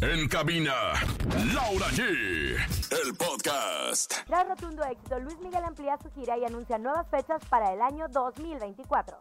[0.00, 0.74] En cabina,
[1.52, 2.02] Laura G.
[3.04, 4.12] El podcast.
[4.26, 8.06] Tras rotundo éxito, Luis Miguel amplía su gira y anuncia nuevas fechas para el año
[8.08, 9.18] 2024.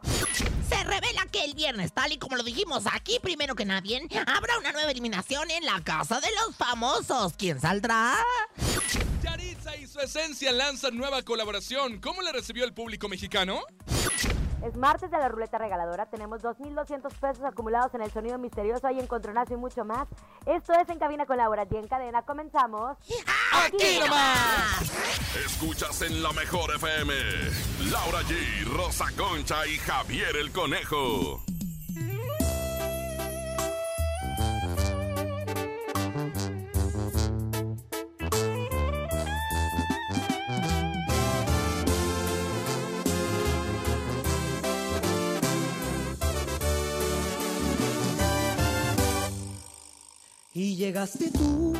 [0.68, 4.58] Se revela que el viernes, tal y como lo dijimos aquí primero que nadie, habrá
[4.58, 7.34] una nueva eliminación en la Casa de los Famosos.
[7.38, 8.16] ¿Quién saldrá?
[9.22, 12.00] Yaritza y su esencia lanzan nueva colaboración.
[12.00, 13.62] ¿Cómo le recibió el público mexicano?
[14.64, 16.06] Es martes de la ruleta regaladora.
[16.06, 18.88] Tenemos 2.200 pesos acumulados en el sonido misterioso.
[18.88, 20.08] Hay encontronazo y mucho más.
[20.46, 21.80] Esto es En Cabina con Laura G.
[21.80, 22.98] En cadena comenzamos.
[23.66, 24.92] ¡Aquí nomás!
[25.46, 27.14] Escuchas en la mejor FM.
[27.92, 31.44] Laura G, Rosa Concha y Javier el Conejo.
[50.56, 51.74] Y llegaste tú.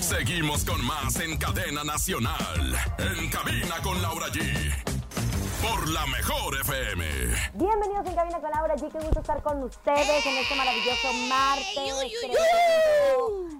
[0.00, 2.76] Seguimos con más en cadena nacional.
[2.98, 4.42] En cabina con Laura G.
[5.62, 7.04] Por la mejor FM.
[7.54, 8.90] Bienvenidos en Cabina con Laura G.
[8.90, 11.76] Qué gusto estar con ustedes en este maravilloso martes.
[11.76, 12.36] uy, uy,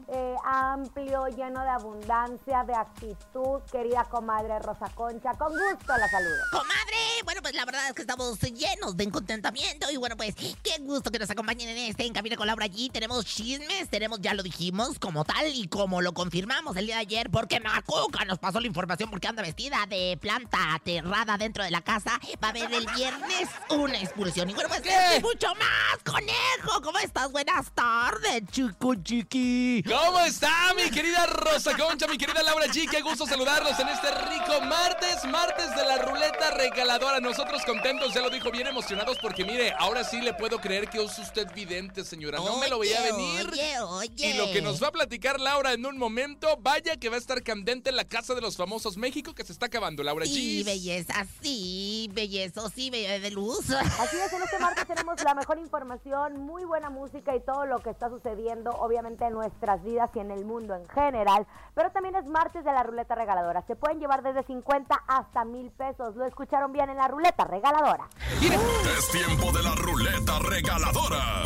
[0.09, 0.28] uy.
[0.49, 3.61] Amplio, lleno de abundancia, de actitud.
[3.71, 6.43] Querida comadre Rosa Concha, con gusto la saludo.
[6.51, 10.79] Comadre, bueno, pues la verdad es que estamos llenos de contentamiento y bueno, pues qué
[10.81, 12.89] gusto que nos acompañen en este En Cabina con Laura allí.
[12.89, 17.03] Tenemos chismes, tenemos, ya lo dijimos, como tal y como lo confirmamos el día de
[17.03, 21.71] ayer, porque Macuca nos pasó la información porque anda vestida de planta aterrada dentro de
[21.71, 22.19] la casa.
[22.43, 24.49] Va a haber el viernes una excursión.
[24.49, 25.21] Y bueno, pues ¿Qué?
[25.21, 26.81] mucho más, conejo.
[26.83, 27.31] ¿Cómo estás?
[27.31, 29.85] Buenas tardes, chico chiqui.
[29.87, 32.89] ¿Cómo está mi querida Rosa Concha, mi querida Laura G?
[32.89, 37.19] Qué gusto saludarlos en este rico martes, martes de la ruleta regaladora.
[37.19, 41.03] Nosotros contentos, ya lo dijo, bien emocionados porque mire, ahora sí le puedo creer que
[41.03, 42.39] es usted vidente, señora.
[42.39, 43.49] No me lo veía venir.
[43.51, 44.27] Oye, oye.
[44.29, 47.19] Y lo que nos va a platicar Laura en un momento, vaya que va a
[47.19, 50.63] estar candente en la casa de los famosos México que se está acabando, Laura Sí,
[50.63, 50.65] G.
[50.67, 53.71] belleza, sí, belleza, sí, belleza de luz.
[53.71, 57.81] Así es, en este martes tenemos la mejor información, muy buena música y todo lo
[57.81, 61.47] que está sucediendo, obviamente, en nuestras vidas y en el mundo en general.
[61.75, 63.63] Pero también es martes de la ruleta regaladora.
[63.67, 66.17] Se pueden llevar desde 50 hasta mil pesos.
[66.17, 68.09] Lo escucharon bien en la ruleta regaladora.
[68.41, 71.45] Es tiempo de la ruleta regaladora.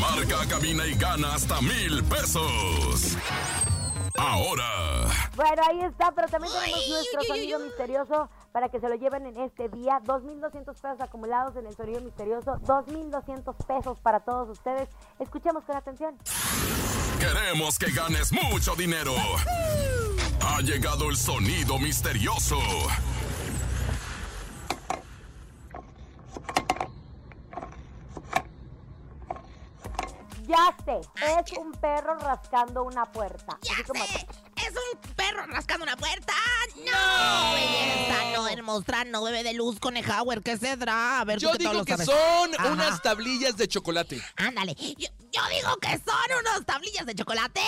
[0.00, 3.16] Marca, cabina y gana hasta mil pesos.
[4.18, 5.06] Ahora,
[5.36, 9.26] Bueno, ahí está, pero también tenemos nuestro uy, sonido misterioso para que se lo lleven
[9.26, 10.00] en este día.
[10.04, 12.56] 2.200 pesos acumulados en el sonido misterioso.
[12.64, 14.88] 2.200 pesos para todos ustedes.
[15.18, 16.16] Escuchemos con atención.
[17.18, 19.14] Queremos que ganes mucho dinero.
[20.40, 22.58] Ha llegado el sonido misterioso.
[30.46, 31.00] Ya sé,
[31.40, 33.58] es un perro rascando una puerta.
[33.62, 34.26] ¡Ya Así como- sé!
[34.56, 36.32] ¡Es un perro rascando una puerta!
[36.84, 37.52] ¡No!
[37.54, 41.20] Belleza, no, hermosa, no bebe de luz, conejauer, ¿qué cedrá?
[41.20, 42.06] A ver, Yo tú que todo digo lo que sabes.
[42.06, 42.72] son Ajá.
[42.72, 44.22] unas tablillas de chocolate.
[44.36, 47.60] Ándale, yo, yo digo que son unas tablillas de chocolate.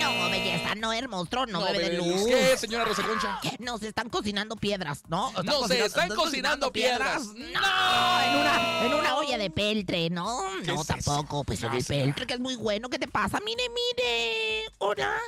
[0.00, 2.26] No, belleza, no, hermoso, no, bebe de luz.
[2.26, 3.40] ¿Qué, señora Rosa Concha?
[3.60, 5.28] Nos están cocinando piedras, ¿no?
[5.28, 7.24] Están No, se están cocinando piedras.
[7.26, 10.94] No, en una, en una olla de peltre, ¿no, ¿Qué no es eso?
[11.14, 12.88] tampoco, pues el peltre que es muy bueno.
[12.88, 13.38] ¿Qué te pasa?
[13.44, 14.64] Mire, mire.
[14.80, 15.18] Una.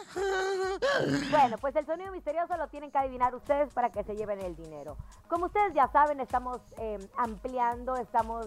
[1.30, 4.56] Bueno, pues el sonido misterioso lo tienen que adivinar ustedes para que se lleven el
[4.56, 4.96] dinero.
[5.28, 8.46] Como ustedes ya saben, estamos eh, ampliando, estamos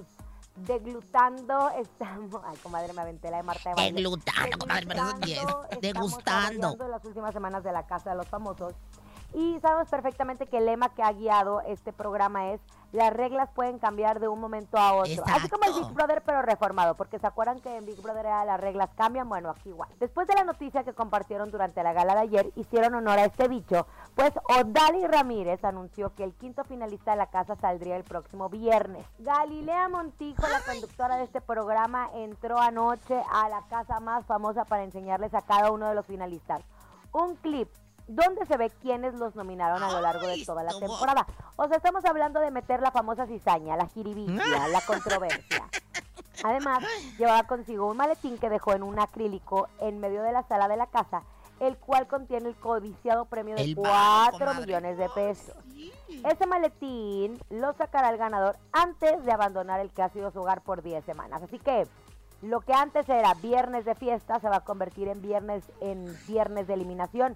[0.55, 2.41] deglutando, estamos...
[2.45, 3.93] Ay, comadre, me aventé la de Marta de baile.
[3.93, 4.85] Deglutando, comadre.
[4.85, 5.67] Degustando, Degustando.
[5.81, 8.73] Estamos saboreando las últimas semanas de la Casa de los Famosos.
[9.33, 13.77] Y sabemos perfectamente que el lema que ha guiado este programa es las reglas pueden
[13.77, 15.23] cambiar de un momento a otro.
[15.27, 15.73] Así como el.
[15.79, 16.95] Big Brother, pero reformado.
[16.95, 19.89] Porque se acuerdan que en Big Brother era las reglas cambian, bueno, aquí igual.
[19.99, 23.47] Después de la noticia que compartieron durante la gala de ayer, hicieron honor a este
[23.47, 23.85] dicho,
[24.15, 29.05] pues Odali Ramírez anunció que el quinto finalista de la casa saldría el próximo viernes.
[29.19, 34.83] Galilea Montijo, la conductora de este programa, entró anoche a la casa más famosa para
[34.83, 36.63] enseñarles a cada uno de los finalistas
[37.11, 37.69] un clip
[38.09, 41.27] donde se ve quiénes los nominaron a lo largo de toda la temporada.
[41.55, 45.63] O sea, estamos hablando de meter la famosa cizaña, la jiribicia, la controversia.
[46.43, 46.83] Además,
[47.19, 50.77] llevaba consigo un maletín que dejó en un acrílico en medio de la sala de
[50.77, 51.21] la casa,
[51.59, 54.65] el cual contiene el codiciado premio de El vago, 4 comadre.
[54.65, 55.55] millones de pesos.
[56.25, 60.61] Ese maletín lo sacará el ganador antes de abandonar el que ha sido su hogar
[60.61, 61.43] por 10 semanas.
[61.43, 61.85] Así que
[62.41, 66.67] lo que antes era viernes de fiesta se va a convertir en viernes en viernes
[66.67, 67.35] de eliminación.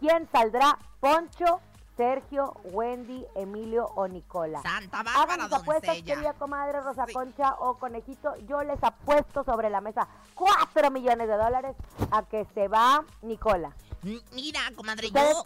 [0.00, 0.76] ¿Quién saldrá?
[0.98, 1.60] Poncho
[1.96, 4.62] Sergio, Wendy, Emilio o Nicola.
[4.62, 6.14] Santa Hagan Bárbara, sus apuestas, doncella.
[6.14, 7.12] querida comadre Rosa Sí.
[7.12, 8.34] Concha o Conejito.
[8.48, 11.76] Yo les apuesto sobre la mesa 4 millones de dólares
[12.10, 13.72] a que se va Nicola.
[14.02, 15.44] M- Mira, comadre, yo,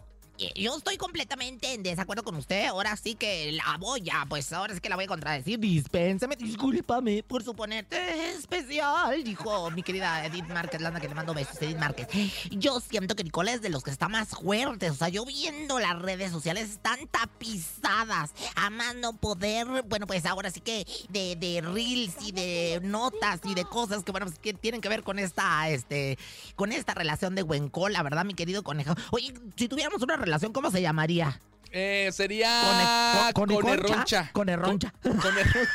[0.57, 2.67] yo estoy completamente en desacuerdo con usted.
[2.67, 5.59] Ahora sí que la voy a, pues ahora sí que la voy a contradecir.
[5.59, 11.61] Dispénsame, discúlpame por suponerte especial, dijo mi querida Edith Márquez, Lana, que le mando besos,
[11.61, 12.09] Edith Márquez.
[12.51, 14.93] Yo siento que Nicola es de los que está más fuertes.
[14.93, 18.33] O sea, yo viendo las redes sociales están tapizadas.
[18.57, 23.55] A más poder, bueno, pues ahora sí que de, de reels y de notas y
[23.55, 26.19] de cosas que, bueno, pues, que tienen que ver con esta, este,
[26.57, 28.95] con esta relación de Huencola, ¿verdad, mi querido conejo?
[29.11, 31.41] Oye, si tuviéramos una relación, ¿cómo se llamaría?
[31.77, 34.31] Eh, sería Con- con- con Conerroncha.
[34.33, 34.95] Conerroncha.
[35.03, 35.67] Con- Conerroncha.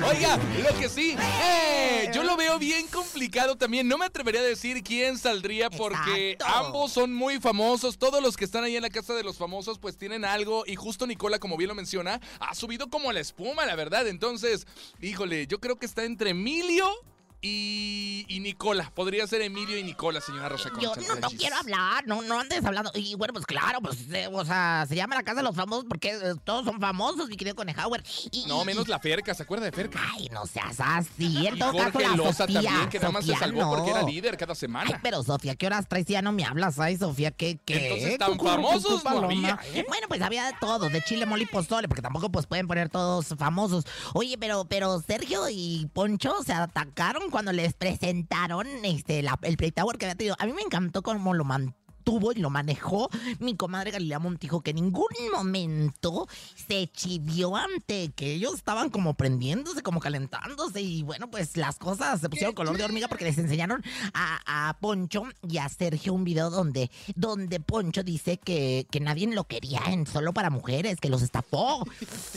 [0.08, 3.86] Oiga, lo que sí, eh, yo lo veo bien complicado también.
[3.86, 6.56] No me atrevería a decir quién saldría porque Exacto.
[6.66, 7.98] ambos son muy famosos.
[7.98, 10.76] Todos los que están ahí en la casa de los famosos pues tienen algo y
[10.76, 14.08] justo Nicola, como bien lo menciona, ha subido como la espuma, la verdad.
[14.08, 14.66] Entonces,
[15.02, 16.88] híjole, yo creo que está entre Emilio
[17.42, 18.90] y, y Nicola.
[18.94, 22.64] Podría ser Emilio y Nicola, señora Rosa Yo no, no quiero hablar, no, no andes
[22.64, 22.90] hablando.
[22.94, 25.86] Y bueno, pues claro, pues, eh, o sea, se llama la casa de los famosos
[25.88, 28.02] porque eh, todos son famosos, mi querido Conejauer.
[28.30, 29.98] Y, No, menos la Ferca, ¿se acuerda de Ferca?
[30.14, 31.46] Ay, no seas así.
[31.46, 33.70] En Y todo caso, Jorge la Loza Sofía, también, que nada más se Sofía, salvó
[33.70, 34.08] porque era no.
[34.08, 35.00] líder cada Ay, semana.
[35.02, 36.06] pero Sofía, ¿qué horas traes?
[36.06, 37.86] Ya no me hablas, ay, Sofía, ¿qué, qué?
[37.88, 39.84] Entonces, tan famosos no había, ¿eh?
[39.88, 42.88] Bueno, pues había de todo, de chile, mole y pozole, porque tampoco pues pueden poner
[42.90, 43.84] todos famosos.
[44.12, 49.70] Oye, pero, pero Sergio y Poncho se atacaron cuando les presentaron este, la- el Play
[49.72, 50.36] Tower que había tenido.
[50.38, 51.79] A mí me encantó cómo lo mantuvo
[52.34, 53.08] y lo manejó
[53.38, 59.14] mi comadre Galilea Montijo, que en ningún momento se chivió ante que ellos estaban como
[59.14, 60.80] prendiéndose, como calentándose.
[60.80, 63.82] Y bueno, pues las cosas se pusieron color de hormiga porque les enseñaron
[64.12, 69.26] a, a Poncho y a Sergio un video donde, donde Poncho dice que, que nadie
[69.28, 71.84] lo quería en solo para mujeres, que los estafó.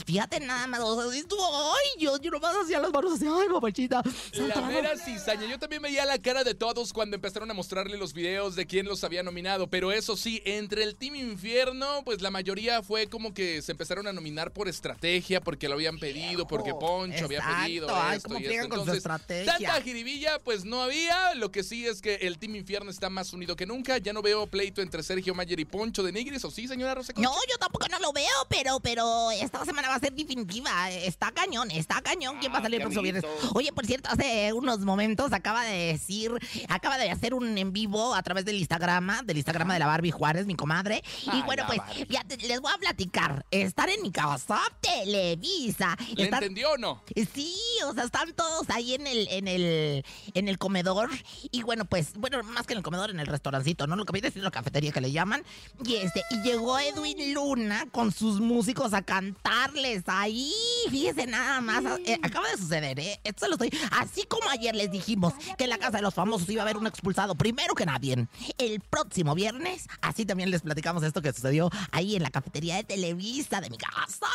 [0.06, 1.42] Fíjate nada más, o sea, estuvo,
[1.74, 4.04] ay, yo, yo nomás hacía las manos así, ay, papachita.
[4.33, 5.48] La mera cizaña.
[5.48, 8.86] Yo también veía la cara de todos cuando empezaron a mostrarle los videos de quién
[8.86, 9.52] los había nominado.
[9.69, 14.07] Pero eso sí, entre el Team Infierno, pues la mayoría fue como que se empezaron
[14.07, 18.39] a nominar por estrategia, porque lo habían pedido, porque Poncho había pedido ay, esto cómo
[18.39, 18.69] y esto.
[18.69, 19.53] con su Entonces, estrategia.
[19.57, 21.35] tanta jiribilla, pues no había.
[21.35, 23.97] Lo que sí es que el Team Infierno está más unido que nunca.
[23.97, 27.13] Ya no veo pleito entre Sergio Mayer y Poncho de Nigris, ¿o sí, señora Rosa
[27.13, 27.29] Concha?
[27.29, 30.91] No, yo tampoco no lo veo, pero, pero esta semana va a ser definitiva.
[30.91, 32.38] Está cañón, está cañón.
[32.39, 33.23] ¿Quién va a salir el próximo viernes?
[33.53, 36.31] Oye, por cierto, hace unos momentos acaba de decir,
[36.69, 40.11] acaba de hacer un en vivo a través del Instagram, del Instagram de la Barbie
[40.11, 41.03] Juárez, mi comadre.
[41.33, 41.79] Y bueno, pues
[42.09, 43.45] ya te- les voy a platicar.
[43.51, 45.97] Estar en mi casa, Televisa.
[46.15, 47.03] ¿Le estar- entendió o no?
[47.33, 47.53] Sí,
[47.85, 51.09] o sea, están todos ahí en el, en el, en el comedor.
[51.51, 53.95] Y bueno, pues, bueno, más que en el comedor, en el restaurancito, ¿no?
[53.95, 55.43] Lo que viene siendo la cafetería que le llaman.
[55.85, 60.51] Y este, y llegó Edwin Luna con sus músicos a cantarles ahí.
[60.89, 61.83] Fíjese nada más.
[62.05, 63.19] eh, acaba de suceder, ¿eh?
[63.23, 63.71] Esto se lo estoy.
[63.99, 66.77] Así como ayer les dijimos que en la casa de los famosos iba a haber
[66.77, 68.27] un expulsado primero que nadie.
[68.57, 72.83] El próximo viernes, así también les platicamos esto que sucedió ahí en la cafetería de
[72.83, 74.27] Televisa de mi casa.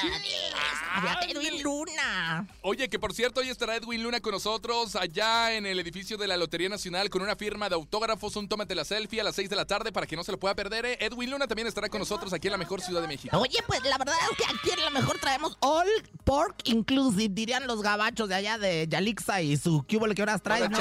[0.00, 1.18] Televisa.
[1.28, 2.46] Edwin Luna.
[2.62, 6.26] Oye, que por cierto, hoy estará Edwin Luna con nosotros allá en el edificio de
[6.26, 9.50] la Lotería Nacional con una firma de autógrafos, un tómate la selfie a las 6
[9.50, 10.84] de la tarde para que no se lo pueda perder.
[10.86, 10.96] ¿eh?
[11.00, 13.36] Edwin Luna también estará con nosotros aquí en la mejor ciudad de México.
[13.38, 15.88] Oye, pues la verdad es que aquí en lo mejor traemos all
[16.24, 20.68] pork inclusive, dirían los gabachos de allá de Yalixa y su cúbole que horas traes,
[20.70, 20.78] ¿no?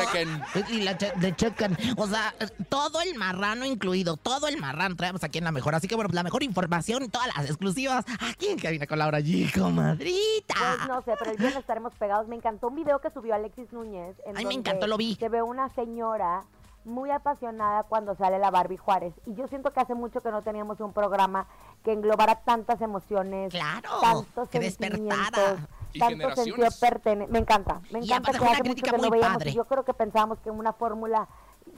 [0.70, 1.78] Y la che- de chicken.
[1.98, 2.34] O sea,
[2.70, 5.76] todo el marrano incluido, todo el marrano traemos aquí en la mejor.
[5.76, 9.00] Así que bueno, pues, la mejor información y todas las exclusivas aquí en Cabina con
[9.00, 10.56] Laura G, comadrita.
[10.58, 12.28] Pues no sé, pero el viernes estaremos pegados.
[12.28, 14.16] Me encantó un video que subió Alexis Núñez.
[14.26, 15.16] En Ay, me donde encantó, lo vi.
[15.16, 16.44] Se ve una señora
[16.84, 19.14] muy apasionada cuando sale la Barbie Juárez.
[19.28, 21.46] Y yo siento que hace mucho que no teníamos un programa
[21.84, 25.68] que englobara tantas emociones, Claro, tantos que sentimientos, despertara.
[25.94, 29.20] Y tanto sentido pertene- Me encanta, me encanta que hace mucho crítica que no muy
[29.20, 29.44] veíamos.
[29.54, 31.28] Yo creo que pensábamos que una fórmula,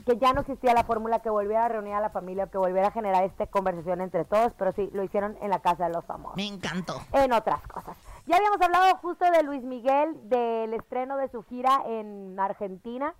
[0.04, 2.88] que ya no existía la fórmula que volviera a reunir a la familia, que volviera
[2.88, 6.04] a generar esta conversación entre todos, pero sí, lo hicieron en la casa de los
[6.04, 6.94] famosos Me encantó.
[7.12, 7.96] en otras cosas.
[8.26, 13.14] Ya habíamos hablado justo de Luis Miguel, del estreno de su gira en Argentina,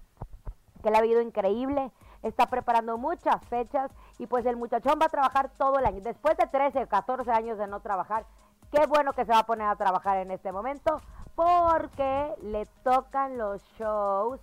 [0.83, 1.91] que le ha habido increíble,
[2.23, 6.01] está preparando muchas fechas y pues el muchachón va a trabajar todo el año.
[6.03, 8.27] Después de 13 o 14 años de no trabajar,
[8.71, 11.01] qué bueno que se va a poner a trabajar en este momento
[11.35, 14.41] porque le tocan los shows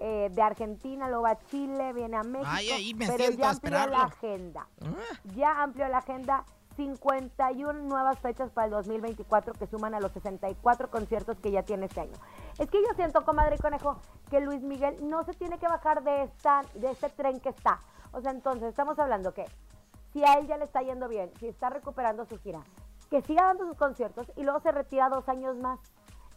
[0.00, 3.38] eh, de Argentina, luego va a Chile, viene a México, Ay, ahí me pero siento
[3.38, 5.20] ya amplió la agenda Ah.
[5.36, 6.44] ya amplió la agenda
[6.76, 11.86] 51 nuevas fechas para el 2024 que suman a los 64 conciertos que ya tiene
[11.86, 12.14] este año.
[12.58, 13.98] Es que yo siento, comadre y conejo,
[14.30, 17.80] que Luis Miguel no se tiene que bajar de esta de este tren que está.
[18.12, 19.44] O sea, entonces estamos hablando que
[20.12, 22.60] si a él ya le está yendo bien, si está recuperando su gira,
[23.10, 25.78] que siga dando sus conciertos y luego se retira dos años más.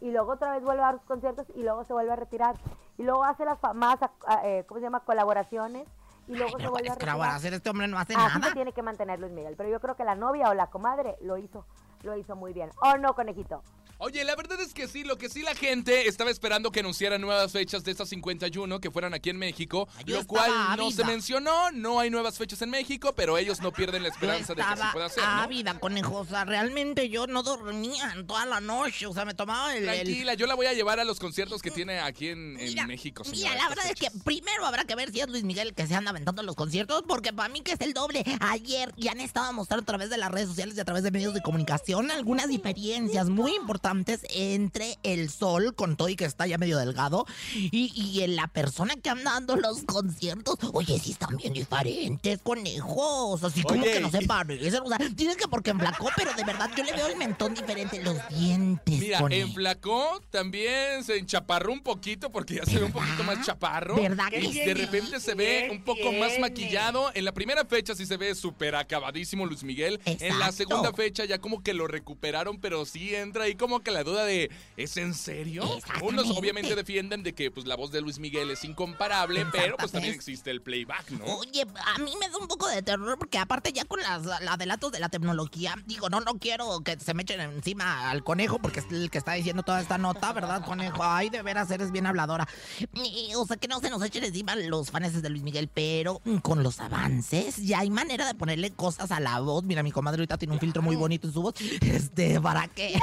[0.00, 2.56] Y luego otra vez vuelve a dar sus conciertos y luego se vuelve a retirar.
[2.98, 3.98] Y luego hace las más,
[4.44, 5.00] eh, ¿cómo se llama?
[5.00, 5.86] Colaboraciones.
[6.26, 7.20] Y luego se Pero vuelve a retirar.
[7.20, 8.52] hacer este hombre no hace Así se nada.
[8.54, 9.54] tiene que mantener Luis Miguel.
[9.56, 11.66] Pero yo creo que la novia o la comadre lo hizo,
[12.02, 12.70] lo hizo muy bien.
[12.82, 13.62] ¿O no, conejito?
[13.98, 17.20] Oye, la verdad es que sí, lo que sí la gente estaba esperando que anunciaran
[17.20, 21.04] nuevas fechas de estas 51 que fueran aquí en México, Yo lo cual no se
[21.04, 24.76] mencionó, no hay nuevas fechas en México, pero ellos no pierden la esperanza de que
[24.76, 25.30] se pueda hacer, ¿no?
[25.30, 26.18] ávida, conejo.
[26.18, 29.06] O sea, realmente yo no dormía en toda la noche.
[29.06, 29.88] O sea, me tomaba el...
[29.88, 32.54] el- Tranquila, yo la voy a llevar a los conciertos que tiene aquí en,
[32.86, 35.74] México, Mira, la verdad es que primero habrá que ver si es Luis Miguel el
[35.74, 38.24] que se anda aventando los conciertos, porque para mí que es el doble.
[38.40, 41.10] Ayer ya han estado mostrando a través de las redes sociales y a través de
[41.10, 43.83] medios de comunicación algunas diferencias muy importantes
[44.30, 48.48] entre el sol, con todo y que está ya medio delgado, y, y en la
[48.48, 50.56] persona que anda dando los conciertos.
[50.72, 53.42] Oye, sí están bien diferentes, conejos.
[53.44, 54.82] Así como Oye, que no se parecen.
[54.84, 58.02] O sea, tienes que porque enflacó, pero de verdad yo le veo el mentón diferente,
[58.02, 59.00] los dientes.
[59.00, 59.48] Mira, conejo.
[59.48, 63.96] enflacó, también se enchaparró un poquito porque ya se ve un poquito más chaparro.
[63.96, 64.60] ¿Verdad que Y sí?
[64.60, 67.10] de repente se ve un poco más maquillado.
[67.14, 70.00] En la primera fecha sí se ve súper acabadísimo Luis Miguel.
[70.04, 73.90] En la segunda fecha ya como que lo recuperaron, pero sí entra ahí como que
[73.90, 75.64] la duda de ¿es en serio?
[76.02, 79.92] Unos obviamente defienden de que pues la voz de Luis Miguel es incomparable, pero pues
[79.92, 81.24] también existe el playback, ¿no?
[81.24, 84.52] Oye, a mí me da un poco de terror porque aparte ya con las la
[84.52, 88.58] adelantos de la tecnología, digo, no, no quiero que se me echen encima al conejo
[88.58, 91.02] porque es el que está diciendo toda esta nota, ¿verdad, conejo?
[91.02, 92.48] Ay, de veras eres bien habladora.
[92.94, 96.20] Y, o sea, que no se nos echen encima los fans de Luis Miguel, pero
[96.42, 99.64] con los avances ya hay manera de ponerle cosas a la voz.
[99.64, 101.54] Mira, mi comadre ahorita tiene un filtro muy bonito en su voz.
[101.80, 102.98] Este, ¿para qué?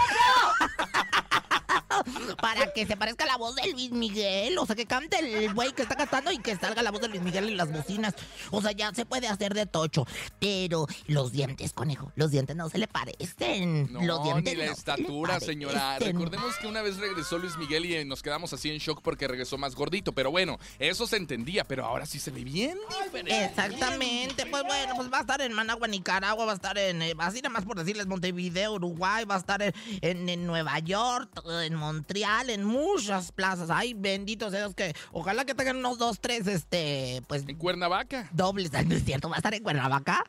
[0.62, 1.61] ha ha ha ha
[2.42, 4.58] Para que se parezca a la voz de Luis Miguel.
[4.58, 7.10] O sea, que cante el güey que está cantando y que salga la voz de
[7.10, 8.14] Luis Miguel en las bocinas.
[8.52, 10.06] O sea, ya se puede hacer de tocho.
[10.40, 13.92] Pero los dientes, conejo, los dientes no se le parecen.
[13.92, 16.00] No, los dientes ni la no se le estatura, señora.
[16.00, 19.58] Recordemos que una vez regresó Luis Miguel y nos quedamos así en shock porque regresó
[19.58, 20.12] más gordito.
[20.14, 23.46] Pero bueno, eso se entendía, pero ahora sí se ve bien diferente.
[23.46, 27.14] Exactamente, pues bueno, pues va a estar en Managua, Nicaragua, va a estar en, eh,
[27.20, 31.30] así nada más por decirles, Montevideo, Uruguay, va a estar en, en- en Nueva York,
[31.62, 33.70] en Montreal, en muchas plazas.
[33.70, 38.28] Ay, benditos Dios que ojalá que tengan unos dos, tres, este, pues En Cuernavaca.
[38.32, 40.24] dobles, no es cierto, va a estar en Cuernavaca.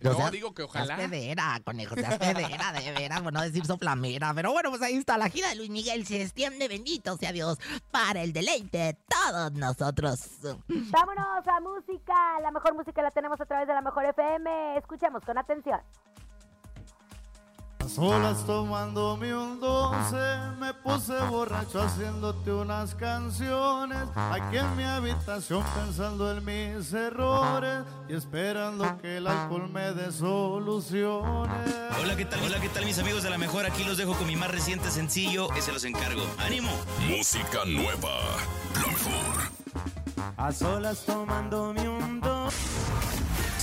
[0.00, 0.96] No, seas- digo que ojalá.
[0.96, 4.34] Seas pedera, conejo, seas pedera, de veras, por no decir soplamera.
[4.34, 7.58] Pero bueno, pues ahí está, la gira de Luis Miguel se extiende, bendito sea Dios,
[7.92, 10.20] para el deleite de todos nosotros.
[10.68, 12.40] Vámonos a música.
[12.42, 14.78] La mejor música la tenemos a través de la mejor FM.
[14.78, 15.80] Escuchemos con atención.
[17.84, 23.98] A solas tomándome un doce, me puse borracho haciéndote unas canciones.
[24.16, 30.10] Aquí en mi habitación pensando en mis errores y esperando que el alcohol me dé
[30.12, 31.74] soluciones.
[32.00, 32.40] Hola, ¿qué tal?
[32.42, 33.66] Hola, ¿qué tal mis amigos de la mejor?
[33.66, 36.22] Aquí los dejo con mi más reciente sencillo, ese los encargo.
[36.38, 36.70] ¡Ánimo!
[37.06, 38.16] Música nueva.
[38.80, 39.52] Lo mejor.
[40.38, 42.54] A solas tomándome un dos.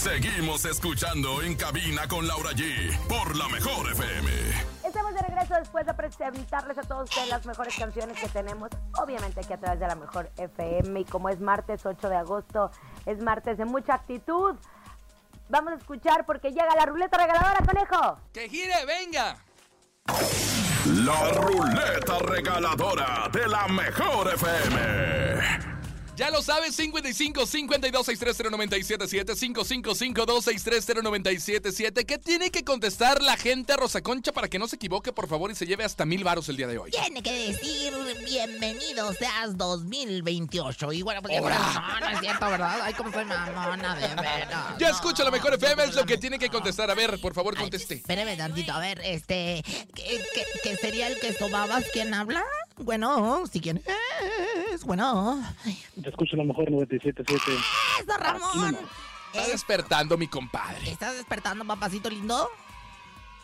[0.01, 2.97] Seguimos escuchando en cabina con Laura G.
[3.07, 4.31] Por la mejor FM.
[4.83, 9.41] Estamos de regreso después de presentarles a todos ustedes las mejores canciones que tenemos, obviamente
[9.41, 12.71] aquí a través de la mejor FM y como es martes 8 de agosto,
[13.05, 14.55] es martes de mucha actitud.
[15.49, 18.17] Vamos a escuchar porque llega la ruleta regaladora, conejo.
[18.33, 19.37] ¡Que gire, venga!
[21.05, 25.70] La ruleta regaladora de la mejor FM.
[26.17, 33.37] Ya lo sabes, 55 52 630 977 555 263 977 ¿Qué tiene que contestar la
[33.37, 36.23] gente Rosa Concha para que no se equivoque, por favor, y se lleve hasta mil
[36.23, 36.91] varos el día de hoy?
[36.91, 37.93] Tiene que decir
[38.25, 40.93] bienvenido seas 2028.
[40.93, 42.79] Y bueno, pues no, no es cierto, ¿verdad?
[42.83, 44.77] Ay, cómo soy mamona, de veras.
[44.77, 46.91] Ya No, escucha la mejor FM, es lo que tiene que contestar.
[46.91, 47.95] A ver, por favor, Ay, conteste.
[47.95, 49.63] espéreme tantito, a ver, este,
[49.95, 51.85] ¿qué, qué, qué sería el que sobabas?
[51.93, 52.43] ¿Quién habla?
[52.83, 53.81] Bueno, sí, ¿quién
[54.73, 54.83] es?
[54.85, 55.41] Bueno.
[56.01, 57.23] Te escucho a lo mejor 97.7.
[58.01, 58.77] ¡Eso, Ramón!
[59.33, 60.89] Está Es- despertando mi compadre.
[60.89, 62.49] ¿Estás despertando, papacito lindo?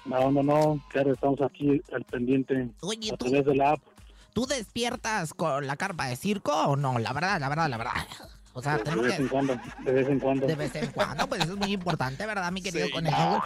[0.05, 0.79] No, no, no.
[0.89, 3.81] Claro, estamos aquí al pendiente Oye, a tú, través de la app.
[4.33, 6.99] ¿tú despiertas con la carpa de circo o no?
[6.99, 7.93] La verdad, la verdad, la verdad.
[8.57, 10.47] O sea, De vez en cuando, de vez en cuando.
[10.47, 13.43] De vez en cuando, pues eso es muy importante, ¿verdad, mi querido Sí, conejo?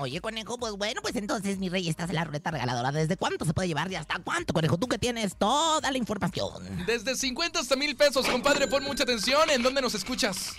[0.00, 2.92] Oye, conejo, pues bueno, pues entonces, mi rey, estás en la ruleta regaladora.
[2.92, 4.78] ¿Desde cuánto se puede llevar y hasta cuánto, conejo?
[4.78, 6.48] Tú que tienes toda la información.
[6.86, 9.50] Desde 50 hasta mil pesos, compadre, pon mucha atención.
[9.50, 10.56] ¿En dónde nos escuchas?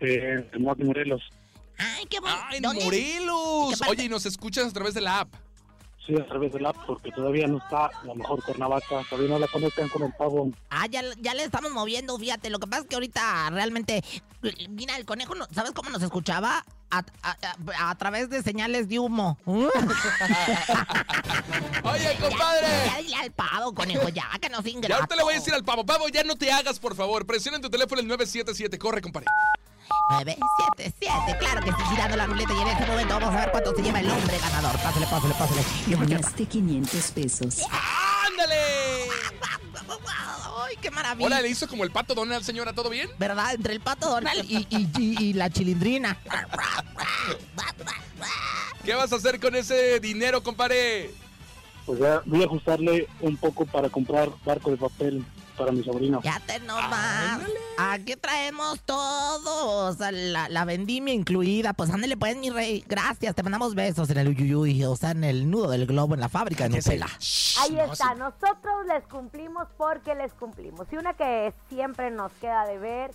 [0.00, 1.22] Eh, en Morelos.
[1.78, 2.38] Ay, qué bonito.
[2.38, 2.80] ¡Ah, en ¿Dónde?
[2.80, 3.80] ¿Qué Morelos!
[3.88, 5.34] Oye, y nos escuchas a través de la app.
[6.06, 9.38] Sí, a través del app, porque todavía no está a lo mejor Cuernavaca, todavía no
[9.38, 10.50] la conectan con el pavo.
[10.70, 12.48] Ah, ya, ya le estamos moviendo, fíjate.
[12.50, 14.02] Lo que pasa es que ahorita realmente.
[14.70, 16.64] Mira, el conejo, no- ¿sabes cómo nos escuchaba?
[16.90, 17.36] A, a-
[17.76, 19.38] a- a través de señales de humo.
[19.46, 19.68] Oye,
[22.20, 22.66] compadre.
[22.86, 25.06] Ya dile al pavo, conejo, ya, que nos Ya ingrato.
[25.06, 25.84] te le voy a decir al pavo.
[25.84, 27.26] Pavo, ya no te hagas, por favor.
[27.26, 28.78] Presiona en tu teléfono el 977.
[28.78, 29.26] Corre, compadre.
[30.08, 33.74] 977, claro que sí, girando la ruleta y en este momento vamos a ver cuánto
[33.74, 34.72] se lleva el hombre ganador.
[34.80, 35.62] Pásale, pásale, pásale.
[36.06, 37.58] Ganaste 500 pesos.
[38.28, 38.54] ¡Ándale!
[40.66, 41.26] ¡Ay, qué maravilla!
[41.26, 42.72] Hola, le hizo como el pato Donald, señora.
[42.72, 43.08] ¿Todo bien?
[43.18, 43.54] ¿Verdad?
[43.54, 46.16] Entre el pato Donald y, y- y- y la chilindrina.
[48.84, 51.10] ¿Qué vas a hacer con ese dinero, compadre?
[51.86, 55.24] Pues ya voy a ajustarle un poco para comprar barco de papel
[55.60, 56.20] para mi sobrino.
[56.22, 57.40] Ya te nomás.
[57.78, 59.88] Aquí traemos todo.
[59.88, 61.72] O sea, la, la vendimia incluida.
[61.74, 62.84] Pues ándale, pues, mi rey.
[62.88, 63.34] Gracias.
[63.34, 64.84] Te mandamos besos en el uyuyuy.
[64.84, 67.06] O sea, en el nudo del globo, en la fábrica de Nutella.
[67.60, 70.86] Ahí No, está, nosotros les cumplimos porque les cumplimos.
[70.90, 73.10] Y una que siempre nos queda de ver,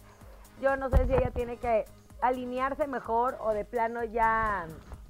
[0.61, 1.85] yo no sé si ella tiene que
[2.21, 4.65] alinearse mejor o de plano ya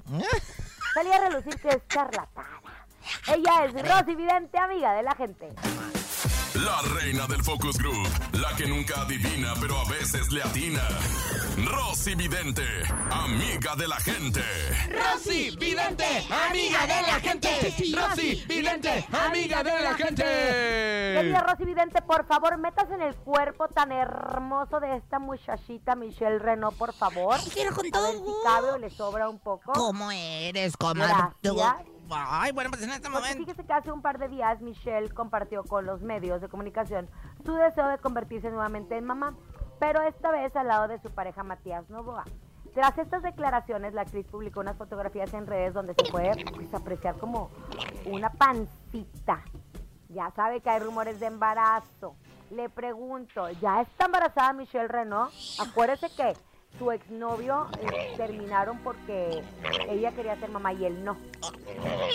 [0.93, 2.61] salir a relucir que es charlatana.
[3.27, 5.51] Ella es Rosy Vidente, amiga de la gente.
[6.65, 8.09] La reina del Focus Group.
[8.33, 10.81] La que nunca adivina, pero a veces le atina.
[11.63, 12.63] Rosy Vidente,
[13.11, 14.41] amiga de la gente.
[14.89, 17.75] Rosy Vidente, amiga de la gente.
[17.95, 20.23] Rosy Vidente, amiga de la gente.
[20.23, 26.39] Querida Rosy Vidente, por favor, métase en el cuerpo tan hermoso de esta muchachita Michelle
[26.39, 27.35] Renault, por favor.
[27.39, 29.71] Ay, pero con A todo ver si cabe o le sobra un poco.
[29.71, 31.13] ¿Cómo eres, comadre?
[31.43, 31.94] Gracias.
[32.09, 33.37] Ay, bueno, pues en este Porque momento.
[33.39, 37.09] fíjese que hace un par de días Michelle compartió con los medios de comunicación
[37.45, 39.35] su deseo de convertirse nuevamente en mamá,
[39.79, 42.25] pero esta vez al lado de su pareja Matías Novoa.
[42.73, 47.17] Tras estas declaraciones, la actriz publicó unas fotografías en redes donde se puede pues, apreciar
[47.17, 47.49] como
[48.05, 49.41] una pancita.
[50.09, 52.15] Ya sabe que hay rumores de embarazo.
[52.51, 55.31] Le pregunto, ¿ya está embarazada Michelle Renault?
[55.59, 56.33] Acuérdese que
[56.77, 59.41] su exnovio eh, terminaron porque
[59.89, 61.17] ella quería ser mamá y él no.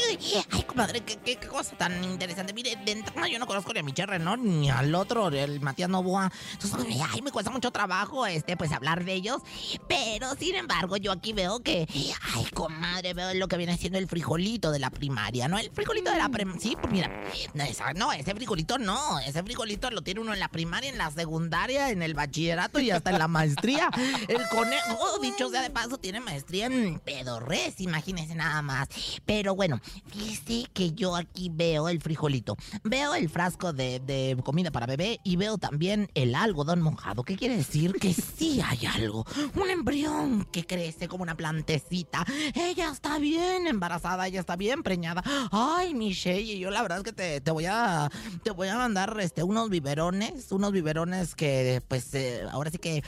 [0.08, 2.52] Ay, comadre, qué, qué- qué cosa tan interesante.
[2.52, 5.88] Mire, de entrada yo no conozco ni a Michelle Renault ni al otro, el Matías
[5.88, 6.30] Novoa.
[6.52, 9.40] Entonces, ay, me cuesta mucho trabajo, este, pues, hablar de ellos.
[9.88, 11.86] Pero, sin embargo, yo aquí veo que,
[12.34, 15.58] ay, comadre, veo lo que viene siendo el frijolito de la primaria, ¿no?
[15.58, 16.60] El frijolito de la primaria.
[16.60, 17.10] Sí, pues mira,
[17.54, 19.18] no, esa- no, ese frijolito no.
[19.20, 22.90] Ese frijolito lo tiene uno en la primaria, en la secundaria, en el bachillerato y
[22.90, 23.90] hasta en la maestría.
[24.28, 28.88] El conejo, dicho sea de paso, tiene maestría en pedorres, imagínense nada más.
[29.24, 34.70] Pero bueno, fíjese que yo aquí veo el frijolito, veo el frasco de, de comida
[34.70, 37.22] para bebé y veo también el algodón mojado.
[37.22, 37.94] ¿Qué quiere decir?
[37.94, 39.24] Que sí hay algo.
[39.54, 42.24] Un embrión que crece como una plantecita.
[42.54, 45.22] Ella está bien embarazada, ella está bien preñada.
[45.52, 48.10] Ay, Michelle, y yo la verdad es que te, te voy a
[48.42, 53.02] te voy a mandar este unos biberones, unos biberones que pues eh, ahora sí que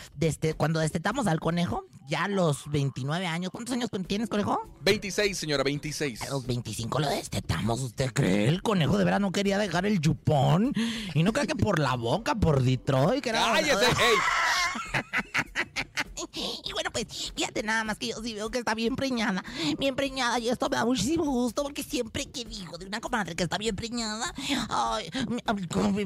[0.56, 4.62] cuando destetamos al conejo, ya a los 29 años, ¿cuántos años tienes, conejo?
[4.82, 6.22] 26, señora, 26.
[6.22, 8.48] A los 25 lo destetamos, ¿usted cree?
[8.48, 10.72] El conejo de verdad no quería dejar el chupón.
[11.14, 13.52] Y no cree que por la boca, por Detroit, que era...
[13.52, 13.86] ¡Cállese!
[13.86, 14.16] ¡Ey!
[16.64, 19.44] Y bueno, pues, fíjate nada más que yo sí veo que está bien preñada.
[19.78, 23.34] Bien preñada, y esto me da muchísimo gusto porque siempre que digo de una comadre
[23.34, 24.32] que está bien preñada,
[24.68, 25.10] ay,
[25.70, 26.00] como.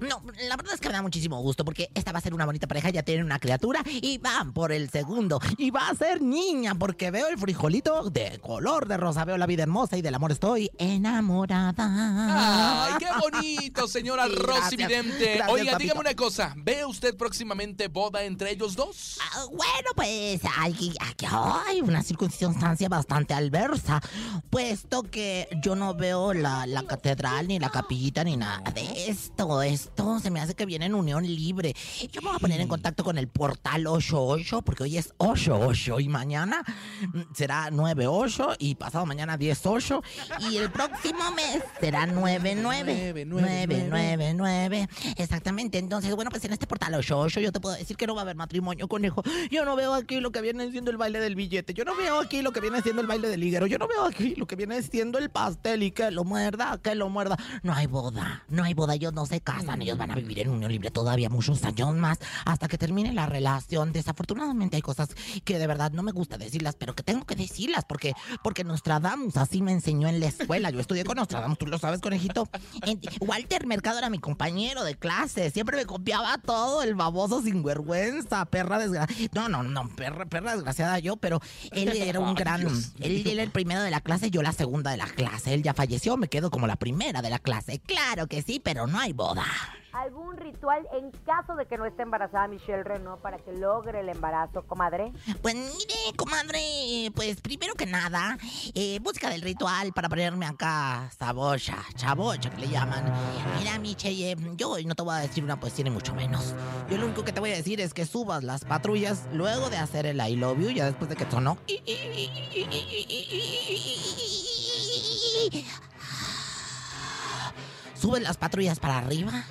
[0.00, 2.46] No, la verdad es que me da muchísimo gusto porque esta va a ser una
[2.46, 5.40] bonita pareja, ya tienen una criatura y van por el segundo.
[5.58, 9.46] Y va a ser niña porque veo el frijolito de color de rosa, veo la
[9.46, 11.74] vida hermosa y del amor estoy enamorada.
[11.78, 14.76] ¡Ay, qué bonito, señora Sí, Rosy.
[14.76, 15.40] Vidente!
[15.48, 16.52] Oiga, dígame una cosa.
[16.56, 19.18] ¿Ve usted próximamente boda entre ellos dos?
[19.20, 24.00] Ah, Bueno, pues aquí hay una circunstancia bastante adversa,
[24.48, 29.60] puesto que yo no veo la, la catedral, ni la capillita, ni nada de esto.
[29.60, 31.74] Esto se me hace que viene en unión libre.
[32.12, 35.98] Yo me voy a poner en contacto con el portal 88, porque hoy es 88
[35.98, 36.62] y mañana
[37.12, 40.00] mm, será 98 y pasado mañana 18
[40.48, 43.24] y el próximo mes será 99.
[43.24, 44.88] 999.
[45.16, 45.78] Exactamente.
[45.78, 48.24] Entonces, bueno, pues en este portal 88 yo te puedo decir que no va a
[48.24, 49.22] haber matrimonio, conejo.
[49.50, 51.72] Yo no veo aquí lo que viene siendo el baile del billete.
[51.74, 53.66] Yo no veo aquí lo que viene siendo el baile del hígado.
[53.66, 56.94] Yo no veo aquí lo que viene siendo el pastel y que lo muerda, que
[56.94, 57.36] lo muerda.
[57.62, 58.42] No hay boda.
[58.48, 58.94] No hay boda.
[58.94, 59.82] Ellos no se casan.
[59.82, 63.26] Ellos van a vivir en unión libre todavía muchos años más hasta que termine la
[63.26, 63.92] relación.
[63.92, 65.10] Desafortunadamente hay cosas
[65.44, 69.36] que de verdad no me gusta decirlas, pero que tengo que decirlas porque, porque Nostradamus
[69.36, 70.70] así me enseñó en la escuela.
[70.70, 72.48] Yo estudié con Nostradamus, tú lo sabes, conejito.
[73.20, 75.50] Walter Mercado era mi compañero de clase.
[75.50, 78.44] Siempre me copiaba todo, el baboso sin vergüenza.
[78.46, 79.30] perra desgraciada.
[79.34, 81.40] No, no, no, perra, perra desgraciada yo, pero
[81.72, 82.66] él era un gran.
[83.00, 85.54] Él era el primero de la clase, yo la segunda de la clase.
[85.54, 87.80] Él ya falleció, me quedo como la primera de la clase.
[87.80, 89.44] Claro que sí, pero no hay boda.
[89.92, 94.08] ¿Algún ritual en caso de que no esté embarazada Michelle Renault para que logre el
[94.08, 95.12] embarazo, comadre?
[95.40, 98.36] Pues mire, comadre, pues primero que nada,
[98.74, 103.04] eh, música del ritual para ponerme acá sabocha, chabocha que le llaman.
[103.58, 106.54] Mira, Miche, eh, yo hoy no te voy a decir una poesía ni mucho menos.
[106.90, 109.78] Yo lo único que te voy a decir es que subas las patrullas luego de
[109.78, 111.56] hacer el I love you, ya después de que sonó.
[117.94, 119.44] Subes las patrullas para arriba.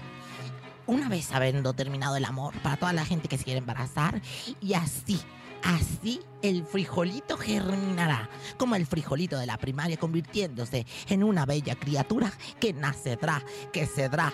[0.87, 4.21] Una vez habiendo terminado el amor para toda la gente que se quiere embarazar
[4.61, 5.19] y así,
[5.63, 12.31] así el frijolito germinará, como el frijolito de la primaria convirtiéndose en una bella criatura
[12.59, 13.43] que nacerá,
[13.73, 14.31] que cedrá,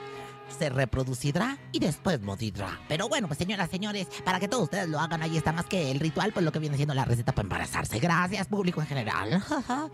[0.57, 2.79] se reproducirá y después morirá.
[2.87, 5.91] Pero bueno, pues señoras, señores, para que todos ustedes lo hagan, ahí está más que
[5.91, 7.99] el ritual, pues lo que viene siendo la receta para embarazarse.
[7.99, 9.43] Gracias, público en general.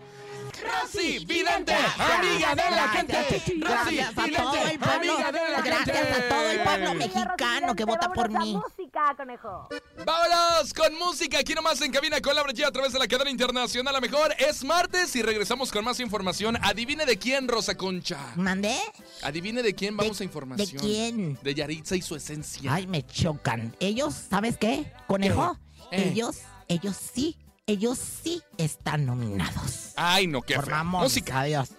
[0.58, 3.14] Rosy Vidente, amiga de la gente.
[3.22, 5.12] Rosy Gracias a todo el Vidente, pueblo.
[5.12, 5.92] amiga de la gente.
[5.92, 8.54] Gracias a todo el pueblo mexicano que vota por mí.
[8.54, 9.68] música, conejo.
[10.04, 13.30] Vámonos con música aquí nomás en cabina con Laura G a través de la cadena
[13.30, 13.94] internacional.
[13.94, 16.56] A lo mejor es martes y regresamos con más información.
[16.62, 18.18] Adivine de quién, Rosa Concha.
[18.36, 18.76] ¿Mandé?
[19.22, 20.24] Adivine de quién vamos a ¿De
[20.56, 20.82] información.
[20.82, 21.38] quién?
[21.42, 22.72] De Yaritza y su esencia.
[22.74, 23.74] Ay, me chocan.
[23.80, 24.92] Ellos, ¿sabes qué?
[25.06, 25.58] Conejo,
[25.90, 25.96] ¿Qué?
[25.96, 26.08] Eh.
[26.12, 29.92] ellos, ellos sí, ellos sí están nominados.
[29.96, 30.76] Ay, no, qué Por feo.
[30.76, 31.10] mamones.
[31.10, 31.40] Música.
[31.40, 31.70] Adiós.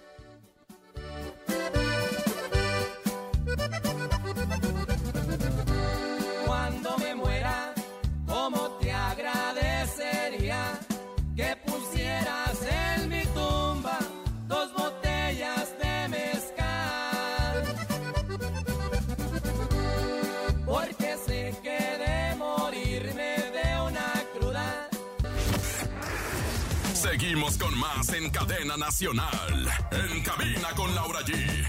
[27.57, 29.69] Con más en cadena nacional.
[29.91, 31.67] En cabina con Laura G.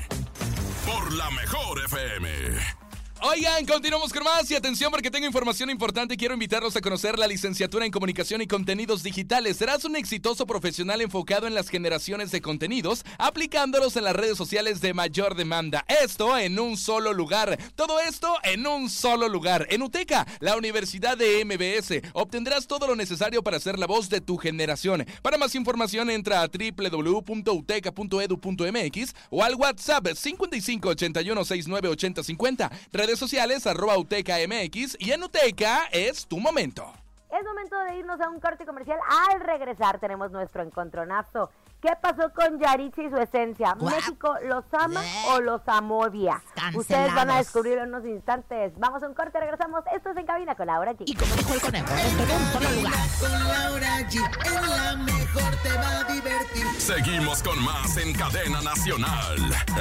[0.84, 2.79] Por la mejor FM.
[3.22, 6.16] Oigan, continuamos con más y atención porque tengo información importante.
[6.16, 9.58] Quiero invitarlos a conocer la licenciatura en comunicación y contenidos digitales.
[9.58, 14.80] Serás un exitoso profesional enfocado en las generaciones de contenidos, aplicándolos en las redes sociales
[14.80, 15.84] de mayor demanda.
[16.02, 17.58] Esto en un solo lugar.
[17.74, 19.66] Todo esto en un solo lugar.
[19.68, 22.00] En UTECA, la Universidad de MBS.
[22.14, 25.04] Obtendrás todo lo necesario para ser la voz de tu generación.
[25.20, 32.70] Para más información entra a www.uteca.edu.mx o al WhatsApp 5581698050.
[32.92, 36.92] Redes sociales arroba UTECA MX y en UTECA es tu momento.
[37.30, 38.98] Es momento de irnos a un corte comercial.
[39.30, 41.50] Al regresar tenemos nuestro encontronazo.
[41.80, 43.74] ¿Qué pasó con Yaritza y su esencia?
[43.76, 45.24] ¿México los ama Bleh.
[45.30, 46.42] o los amovia?
[46.54, 46.76] Cancelados.
[46.76, 48.72] Ustedes van a descubrirlo en unos instantes.
[48.78, 49.82] Vamos a un corte, regresamos.
[49.94, 51.04] Esto es En Cabina con Laura G.
[51.06, 52.92] Y como dijo el conejo, esto en un solo lugar.
[53.20, 54.46] con Laura G.
[54.46, 56.66] En la mejor te va a divertir.
[56.78, 59.36] Seguimos con más en cadena nacional.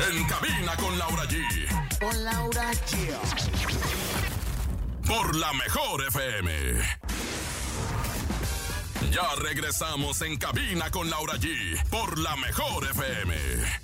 [0.10, 1.89] En cabina con Laura G.
[2.00, 3.14] Con Laura G.
[5.06, 7.00] Por la mejor FM.
[9.12, 11.84] Ya regresamos en cabina con Laura G.
[11.90, 13.36] Por la mejor FM.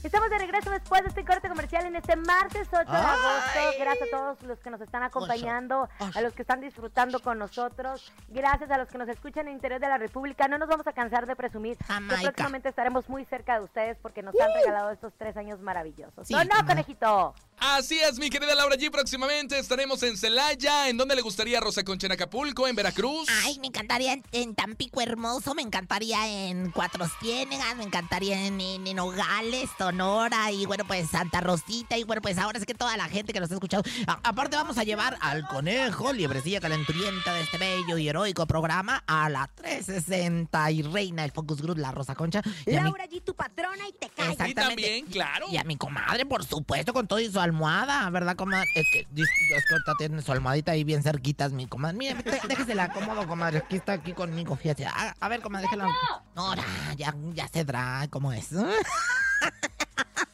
[0.04, 3.60] Estamos de regreso después de este corte comercial en este martes 8 de agosto.
[3.80, 8.14] Gracias a todos los que nos están acompañando, a los que están disfrutando con nosotros.
[8.28, 10.48] Gracias a los que nos escuchan en el interior de la República.
[10.48, 14.22] No nos vamos a cansar de presumir que próximamente estaremos muy cerca de ustedes porque
[14.22, 16.28] nos han regalado estos tres años maravillosos.
[16.28, 17.34] Sí, ¿O no, conejito?
[17.58, 18.92] Así es, mi querida Laura G.
[18.92, 20.88] Próximamente estaremos en Celaya.
[20.90, 22.68] ¿En dónde le gustaría Rosa Concha en Acapulco?
[22.68, 23.28] ¿En Veracruz?
[23.44, 28.60] Ay, me encantaría en, en Tampico Hermoso, me encantaría en Cuatro Ciénegas, me encantaría en,
[28.62, 32.74] en, en Nogales, Sonora y bueno, pues Santa Rosita y bueno, pues ahora es que
[32.74, 33.84] toda la gente que nos ha escuchado.
[34.06, 39.04] A- aparte vamos a llevar al conejo, liebrecilla calenturienta de este bello y heroico programa
[39.08, 42.42] a la 360 y reina del Focus Group, la Rosa Concha.
[42.66, 44.30] Y a mi- Laura G, tu patrona y te callas.
[44.30, 44.82] Y Exactamente.
[44.84, 45.48] también, claro.
[45.50, 48.68] Y a mi comadre, por supuesto, con todo y su almohada, ¿verdad, comadre?
[48.76, 49.30] Es que, es
[49.68, 51.98] que ahorita tiene su almohadita ahí bien cerquitas, mi comadre.
[51.98, 53.60] Mire, dé- déjesela cómodo, comadre.
[53.60, 54.86] Aquí está aquí conmigo, fíjate.
[54.86, 55.88] A, a ver, comadre, déjela.
[56.36, 56.54] No,
[56.98, 58.50] ya, ya, dra, ¿cómo es?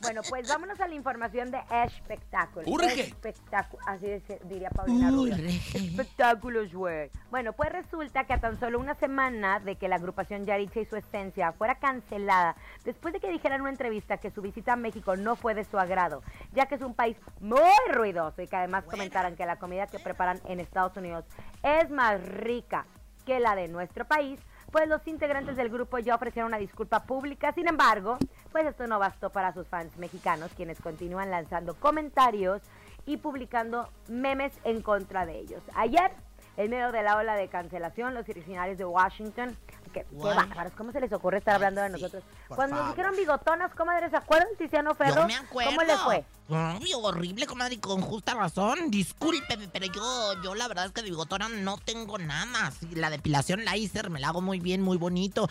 [0.02, 2.66] Bueno, pues vámonos a la información de espectáculo.
[2.68, 3.02] Urge.
[3.02, 4.08] Espectáculo, así
[4.46, 5.36] diría Paulina Rubio.
[5.36, 5.58] Urge.
[5.78, 7.10] Espectáculos, güey.
[7.30, 10.86] Bueno, pues resulta que a tan solo una semana de que la agrupación Yaritza y
[10.86, 14.76] su esencia fuera cancelada, después de que dijera en una entrevista que su visita a
[14.76, 18.56] México no fue de su agrado, ya que es un país muy ruidoso y que
[18.56, 21.26] además comentaran que la comida que preparan en Estados Unidos
[21.64, 22.86] es más rica
[23.26, 24.40] que la de nuestro país,
[24.72, 27.52] pues los integrantes del grupo ya ofrecieron una disculpa pública.
[27.54, 28.18] Sin embargo,
[28.52, 32.62] pues esto no bastó para sus fans mexicanos, quienes continúan lanzando comentarios
[33.06, 35.62] y publicando memes en contra de ellos.
[35.76, 36.12] Ayer,
[36.58, 39.56] En medio de la ola de cancelación, los originarios de Washington,
[39.92, 42.24] qué bárbaros, ¿cómo se les ocurre estar hablando de Sí, nosotros?
[42.48, 45.22] Cuando nos dijeron bigotonas, comadre, ¿se acuerdan, Tiziano Ferro?
[45.22, 45.72] Yo me acuerdo.
[45.72, 46.26] ¿Cómo les fue?
[46.54, 48.92] Ay, horrible, comadre, y con justa razón.
[48.92, 52.72] Discúlpeme, pero yo, yo la verdad es que de bigotona no tengo nada.
[52.72, 55.48] Sí, La depilación láser me la hago muy bien, muy bonito.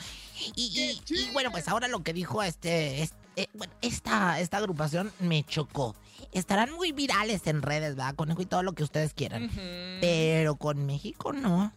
[0.56, 4.58] Y, y- y, bueno, pues ahora lo que dijo este, es- eh, bueno, esta, esta
[4.58, 5.94] agrupación me chocó.
[6.32, 8.14] Estarán muy virales en redes, ¿verdad?
[8.14, 9.48] Conejo y todo lo que ustedes quieran.
[10.02, 11.72] Pero con México no.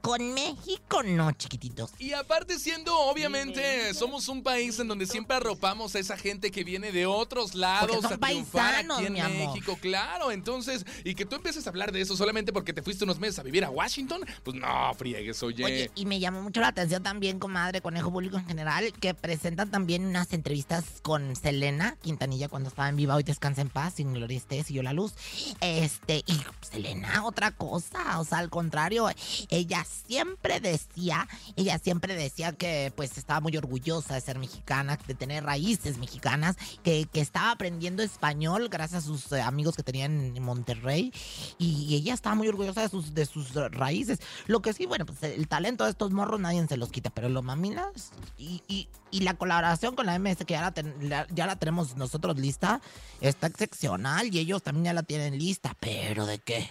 [0.00, 1.90] Con México no, chiquititos.
[1.98, 6.64] Y aparte siendo, obviamente, somos un país en donde siempre arropamos a esa gente que
[6.64, 9.48] viene de otros lados son a triunfar paisanos, aquí en mi amor.
[9.48, 10.30] México, claro.
[10.30, 13.38] Entonces, y que tú empieces a hablar de eso solamente porque te fuiste unos meses
[13.38, 15.64] a vivir a Washington, pues no, friegues, oye.
[15.64, 19.70] Oye, y me llamó mucho la atención también, comadre, conejo público en general, que presentan
[19.70, 23.16] también unas entrevistas con Selena Quintanilla cuando estaba en viva.
[23.16, 25.14] Hoy descansa en paz, sin gloria esté, siguió la luz.
[25.60, 29.08] Este, y Selena, otra cosa, o sea, al contrario,
[29.48, 35.14] ella siempre decía, ella siempre decía que pues estaba muy orgullosa de ser mexicana, de
[35.14, 40.36] tener raíces mexicanas, que, que estaba aprendiendo español gracias a sus eh, amigos que tenían
[40.36, 41.12] en Monterrey
[41.58, 44.18] y ella estaba muy orgullosa de sus, de sus raíces.
[44.46, 47.28] Lo que sí, bueno, pues el talento de estos morros nadie se los quita, pero
[47.28, 48.88] los mamilas y, y,
[49.20, 52.80] la colaboración con la MS que ya la, la- ya la tenemos nosotros lista,
[53.20, 56.70] está excepcional y ellos también ya la tienen lista, pero ¿de qué?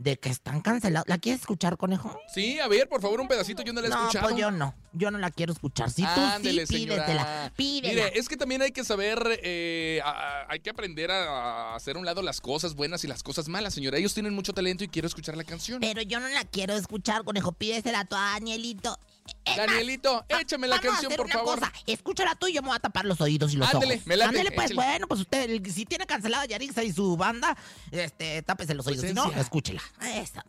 [0.00, 1.06] De que están cancelados.
[1.08, 2.18] ¿La quieres escuchar, conejo?
[2.32, 4.28] Sí, a ver, por favor, un pedacito, yo no la he no, escuchado.
[4.30, 4.74] pues yo no.
[4.94, 5.90] Yo no la quiero escuchar.
[5.90, 7.04] Si tú Ándele, sí, señora.
[7.04, 7.52] pídetela.
[7.54, 8.04] Pídela.
[8.06, 11.76] Mire, es que también hay que saber, eh, a- a- hay que aprender a, a
[11.76, 13.98] hacer a un lado las cosas buenas y las cosas malas, señora.
[13.98, 15.80] Ellos tienen mucho talento y quiero escuchar la canción.
[15.80, 17.52] Pero yo no la quiero escuchar, conejo.
[17.52, 18.98] Pídesela tú a Danielito.
[19.44, 21.58] Es más, Danielito, échame la canción, hacer por una favor.
[21.60, 24.06] Cosa, escúchala tú y yo me voy a tapar los oídos y los Ándele, ojos.
[24.06, 24.86] me late, Ándele, pues, échale.
[24.86, 27.56] bueno, pues usted, si tiene cancelado a Yarixa y su banda,
[27.90, 29.04] este, tápese los oídos.
[29.06, 29.82] Si no, escúchela.
[30.02, 30.40] Eso.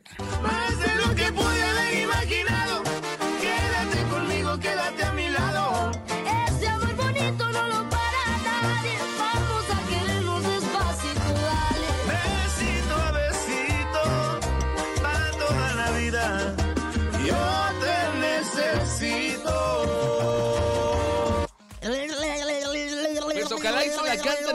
[0.42, 2.84] Más de lo que pude haber imaginado.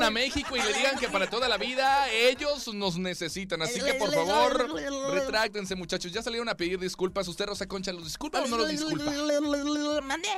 [0.03, 3.63] A México y le digan que para toda la vida ellos nos necesitan.
[3.63, 4.71] Así que por favor,
[5.13, 6.13] retráctense, muchachos.
[6.13, 7.29] Ya salieron a pedir disculpas.
[7.29, 9.05] ¿Usted, Rosa Concha, los disculpa o no los disculpa?
[10.03, 10.29] ¿Mande?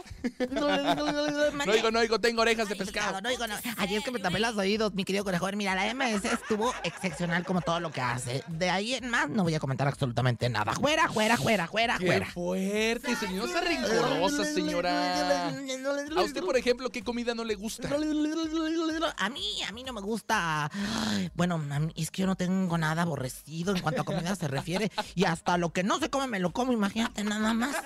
[0.50, 3.20] No digo, no digo, tengo orejas de pescado.
[3.20, 3.54] No digo, no.
[3.78, 5.48] Ayer es que me tapé los oídos, mi querido conejo.
[5.52, 8.44] Mira, la MS estuvo excepcional como todo lo que hace.
[8.48, 10.72] De ahí en más no voy a comentar absolutamente nada.
[10.74, 12.26] Fuera, fuera, fuera, fuera, ¡Qué fuera.
[12.30, 13.50] fuerte, señora!
[13.50, 15.48] ¡Esa rencorosa, señora!
[16.16, 17.88] A usted, por ejemplo, ¿qué comida no le gusta?
[19.16, 20.70] A mí, a mí no me gusta.
[21.08, 21.62] Ay, Bueno,
[21.96, 24.90] es que yo no tengo nada aborrecido en cuanto a comida se refiere.
[25.14, 27.76] Y hasta lo que no se come me lo como, imagínate nada más.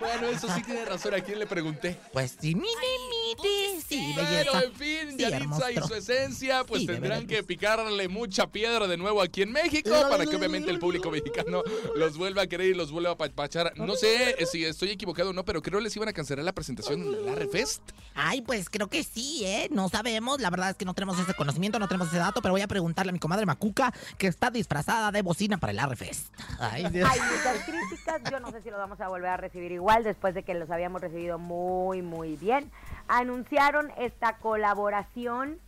[0.00, 1.14] Bueno, eso sí tiene razón.
[1.14, 1.98] ¿A quién le pregunté?
[2.12, 2.66] Pues sí, mire,
[3.10, 4.50] mire, sí, belleza.
[4.52, 8.86] Pero en fin, Sí, Yaritza y su esencia, pues Sí, tendrán que picarle mucha piedra
[8.86, 11.62] de nuevo aquí en México para que obviamente el público mexicano
[11.94, 13.72] los vuelva a querer y los vuelva a papachar.
[13.76, 17.02] No sé si estoy equivocado o no, pero creo les iban a cancelar la presentación
[17.02, 17.82] en el Arrefest.
[18.14, 19.68] Ay, pues creo que sí, ¿eh?
[19.70, 22.52] No sabemos, la verdad es que no tenemos ese conocimiento, no tenemos ese dato, pero
[22.52, 26.32] voy a preguntarle a mi comadre Macuca, que está disfrazada de bocina para el Arrefest.
[26.58, 27.08] Ay, Dios.
[27.10, 30.34] Hay muchas críticas, yo no sé si los vamos a volver a recibir igual después
[30.34, 32.70] de que los habíamos recibido muy, muy bien.
[33.08, 35.58] Anunciaron esta colaboración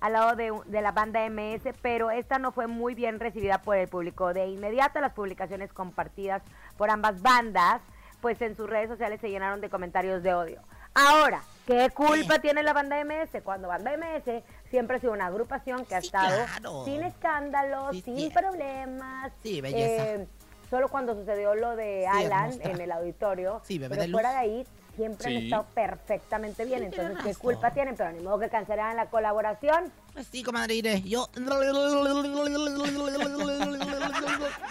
[0.00, 3.76] al lado de, de la banda MS, pero esta no fue muy bien recibida por
[3.76, 4.32] el público.
[4.32, 6.42] De inmediato las publicaciones compartidas
[6.76, 7.80] por ambas bandas,
[8.20, 10.62] pues en sus redes sociales se llenaron de comentarios de odio.
[10.94, 13.42] Ahora, ¿qué culpa tiene la banda MS?
[13.44, 16.84] Cuando banda MS siempre ha sido una agrupación que ha Sí, estado claro.
[16.84, 18.30] sin escándalos, Sí, sin sí.
[18.30, 19.32] problemas.
[19.42, 20.04] Sí, belleza.
[20.14, 20.26] eh,
[20.70, 22.70] solo cuando sucedió lo de Sí, Alan hermosa.
[22.70, 24.34] en el auditorio, Sí, bebé pero de fuera luz.
[24.34, 25.44] de ahí siempre han Sí.
[25.44, 26.80] estado perfectamente bien.
[26.80, 27.40] Sí, Entonces, ¿qué razón.
[27.40, 27.96] culpa tienen?
[27.96, 29.92] Pero ni modo que cancelaran la colaboración.
[30.12, 31.02] Pues sí, comadre, iré.
[31.02, 31.28] Yo.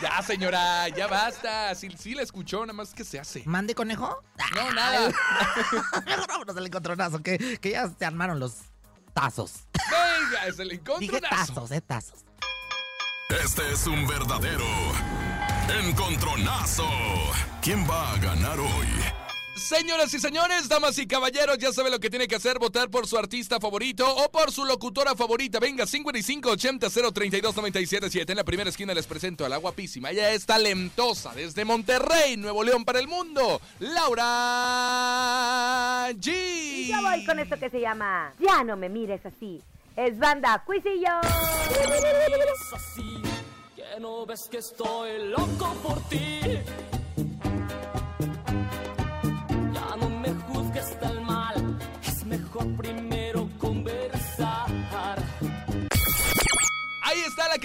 [0.01, 1.73] Ya, señora, ya basta.
[1.75, 3.43] Si sí la escuchó, nada más que se hace.
[3.45, 4.21] ¿Mande conejo?
[4.55, 5.10] No, nada.
[6.05, 8.57] Mejor vámonos al encontronazo, que, que ya se armaron los
[9.21, 9.51] tazos.
[9.89, 11.53] Venga, es el Dije encontronazo.
[11.53, 12.19] tazos, eh, tazos.
[13.43, 14.65] Este es un verdadero
[15.86, 16.88] encontronazo.
[17.62, 18.88] ¿Quién va a ganar hoy?
[19.58, 23.08] Señoras y señores, damas y caballeros, ya sabe lo que tiene que hacer, votar por
[23.08, 25.60] su artista favorito o por su locutora favorita.
[25.60, 28.30] Venga, 5580-032-977.
[28.30, 30.12] En la primera esquina les presento a la guapísima.
[30.12, 33.60] Ella es talentosa desde Monterrey, Nuevo León para el mundo.
[33.80, 34.26] Laura
[36.12, 36.28] G.
[36.32, 39.60] Y yo voy con esto que se llama Ya no me mires así.
[39.96, 41.20] Es banda Cuisillo.
[42.76, 43.22] así
[43.76, 46.41] que no ves que estoy loco por ti.
[50.27, 53.16] Me juzgues tan mal, es mejor primero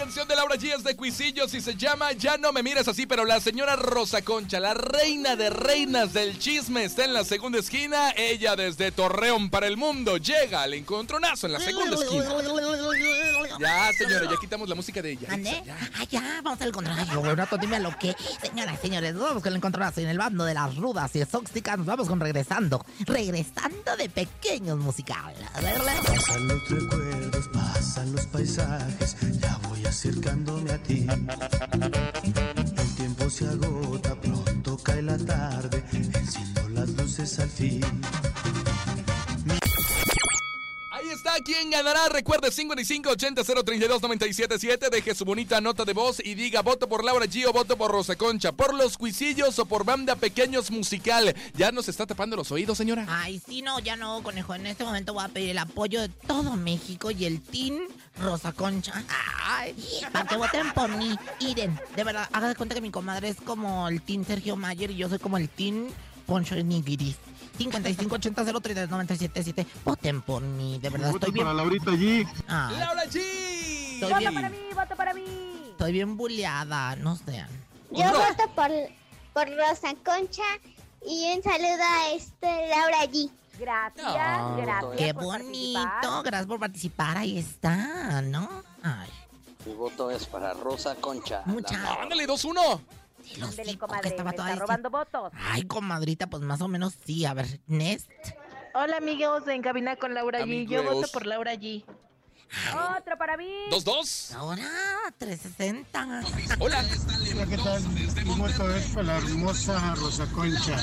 [0.03, 0.75] canción de Laura G.
[0.77, 4.21] es de Cuisillos y se llama Ya no me mires así, pero la señora Rosa
[4.21, 8.11] Concha, la reina de reinas del chisme, está en la segunda esquina.
[8.17, 12.25] Ella desde Torreón para el mundo llega al encontronazo en la segunda esquina.
[13.61, 15.29] Ya, señora, ya quitamos la música de ella.
[15.31, 15.63] ¿Ande?
[15.71, 17.21] Ah, ya, vamos al encontronazo.
[17.21, 18.17] Un rato, dime lo que.
[18.43, 21.79] Señoras, señores, vamos con el encontronazo en el bando de las rudas y exóticas.
[21.79, 22.85] Nos vamos con regresando.
[23.07, 25.39] Regresando de pequeños musicales.
[25.53, 31.07] Pasan los recuerdos, pasan los paisajes, ya voy acercándome a ti.
[32.79, 37.85] El tiempo se agota, pronto cae la tarde, enciendo las luces al fin.
[41.33, 42.11] Ahí está, ¿quién ganará?
[42.11, 44.91] Recuerde 5580-032-977.
[44.91, 47.91] Deje su bonita nota de voz y diga voto por Laura G o voto por
[47.91, 51.35] Rosa Concha, por los cuisillos o por banda Pequeños Musical.
[51.55, 53.07] ¿Ya nos está tapando los oídos, señora?
[53.09, 54.55] Ay, sí, no, ya no, conejo.
[54.55, 57.79] En este momento voy a pedir el apoyo de todo México y el Team
[58.19, 59.03] Rosa Concha.
[59.43, 59.75] Ay,
[60.13, 61.17] para que voten por mí.
[61.41, 64.91] Iren, de verdad, haga de cuenta que mi comadre es como el Team Sergio Mayer
[64.91, 65.89] y yo soy como el Team
[66.27, 67.17] Poncho Nigiris.
[67.71, 69.67] 5580-032-977.
[69.85, 71.45] Voten por mí, de verdad, estoy bien.
[71.47, 72.27] para Laurita allí.
[72.49, 74.01] Ay, ¡Laura G!
[74.01, 75.25] Voto bien, para mí, voto para mí.
[75.71, 77.49] estoy bien buleada, no sean.
[77.91, 78.71] Yo voto por,
[79.33, 80.43] por Rosa Concha
[81.07, 83.31] y un saludo a este Laura G.
[83.59, 84.97] Gracias, Ah, gracias.
[84.97, 86.23] Qué por bonito, participar.
[86.25, 88.49] gracias por participar, ahí está, ¿no?
[88.83, 89.09] Ay,
[89.67, 91.43] Mi voto es para Rosa Concha.
[91.47, 92.03] mucha.
[92.03, 92.81] ¡Ándale, 2-1!
[93.39, 95.33] Los Ándele, cinco comadre, que estaba me toda está esa- robando votos.
[95.51, 97.25] Ay, comadrita, pues más o menos sí.
[97.25, 98.11] A ver, Nest.
[98.75, 100.67] Hola amigos en cabina con Laura G.
[100.67, 100.95] Yo Amigos.
[100.97, 101.85] voto por Laura G.
[102.99, 103.49] Otro para mí.
[103.71, 104.35] 2-2.
[104.35, 104.63] Ahora,
[105.19, 106.23] 360.
[106.59, 106.85] Hola.
[106.85, 107.83] Hola, ¿qué tal?
[107.89, 110.77] Mi voto es para la hermosa Rosa Concha.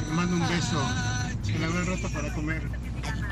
[0.00, 0.80] Le mando un beso.
[1.46, 2.62] Que la habrá rato para comer.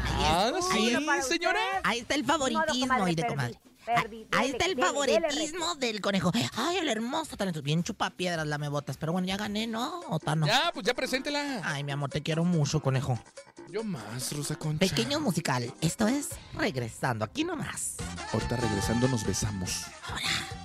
[0.04, 1.60] Ah, sí, para señora.
[1.82, 3.60] Ahí está el Ni modo, favoritismo, comadre, y de perdí, comadre.
[3.84, 4.26] Perdí.
[4.32, 6.32] Ahí está el dele, favoritismo del conejo.
[6.56, 7.62] Ay, el hermoso talento.
[7.62, 8.96] Bien chupa piedras, la me botas.
[8.96, 10.00] Pero bueno, ya gané, ¿no?
[10.08, 10.46] ¿O no?
[10.46, 11.60] Ya, pues ya preséntela.
[11.64, 13.18] Ay, mi amor, te quiero mucho, conejo.
[13.68, 14.80] Yo más, Rosa Concha.
[14.80, 15.72] Pequeño musical.
[15.80, 17.24] Esto es Regresando.
[17.24, 17.96] Aquí nomás.
[18.32, 19.86] Ahorita regresando nos besamos.
[20.08, 20.61] Pasan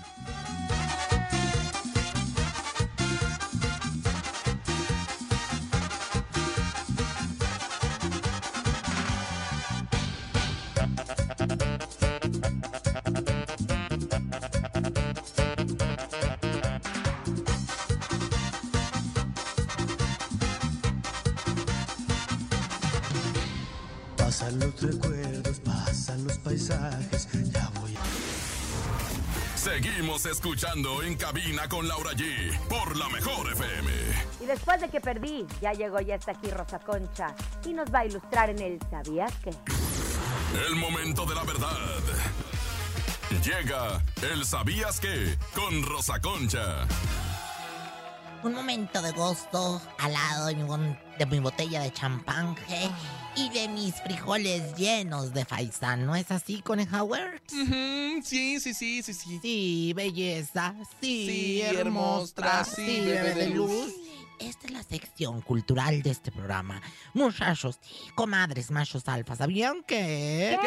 [30.28, 33.92] escuchando en cabina con Laura G por la mejor FM.
[34.42, 37.34] Y después de que perdí, ya llegó, ya está aquí Rosa Concha
[37.66, 39.52] y nos va a ilustrar en el ¿Sabías qué?
[40.68, 41.78] El momento de la verdad.
[43.44, 45.38] Llega el ¿Sabías qué?
[45.56, 46.86] con Rosa Concha.
[48.44, 52.90] Un momento de gusto al lado de mi, bon- de mi botella de champán je,
[53.38, 56.06] y de mis frijoles llenos de faisán.
[56.06, 57.42] ¿No es así, Conejauer?
[57.54, 59.40] Ujú, Sí, sí, sí, sí, sí.
[59.42, 60.74] Sí, belleza.
[61.02, 62.34] Sí, Sí, hermosa.
[62.42, 63.94] hermosa, sí, bebé de luz.
[64.40, 66.82] Esta es la sección cultural de este programa.
[67.14, 67.80] Muchachos,
[68.16, 70.58] comadres, machos alfa, ¿sabían que?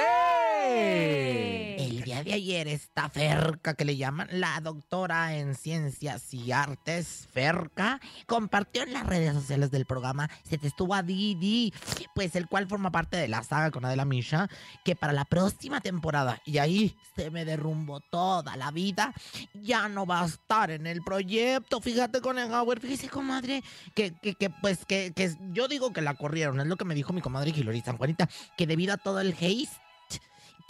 [0.62, 7.28] El día de ayer esta Ferca que le llaman la doctora en ciencias y artes
[7.32, 11.72] Ferca compartió en las redes sociales del programa Se te estuvo a Didi,
[12.14, 14.48] pues el cual forma parte de la saga con Adela Misha,
[14.84, 19.14] que para la próxima temporada, y ahí se me derrumbó toda la vida,
[19.54, 21.80] ya no va a estar en el proyecto.
[21.80, 23.62] Fíjate con el Howard, fíjese comadre,
[23.94, 26.94] que, que, que, pues que, que yo digo que la corrieron, es lo que me
[26.94, 29.68] dijo mi comadre Gilori San Juanita, que debido a todo el hate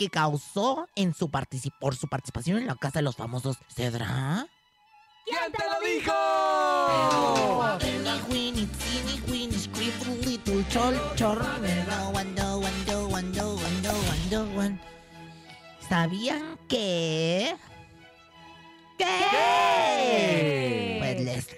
[0.01, 1.31] que causó en su
[1.79, 3.59] por su participación en la casa de los famosos.
[3.69, 4.47] ¿Cedra?
[5.27, 6.13] ¿Quién te lo dijo?
[15.87, 17.55] ¿Sabían que?
[18.97, 19.80] ¿Qué?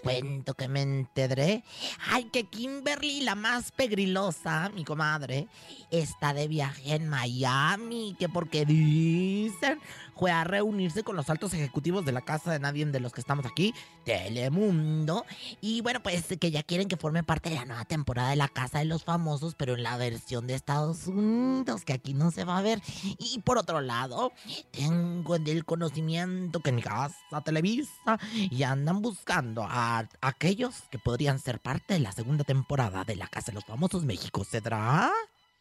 [0.02, 1.62] Cuento que me enteré.
[2.10, 5.46] Ay, que Kimberly, la más pegrilosa, mi comadre,
[5.90, 8.16] está de viaje en Miami.
[8.18, 9.78] Que porque dicen
[10.14, 13.20] fue a reunirse con los altos ejecutivos de la casa de nadie de los que
[13.20, 15.24] estamos aquí, Telemundo.
[15.60, 18.48] Y bueno, pues que ya quieren que forme parte de la nueva temporada de la
[18.48, 22.44] Casa de los Famosos, pero en la versión de Estados Unidos, que aquí no se
[22.44, 22.80] va a ver.
[23.18, 24.32] Y por otro lado,
[24.70, 31.60] tengo el conocimiento que en casa Televisa y andan buscando a aquellos que podrían ser
[31.60, 34.44] parte de la segunda temporada de la Casa de los Famosos México.
[34.44, 35.10] ¿Cedrá?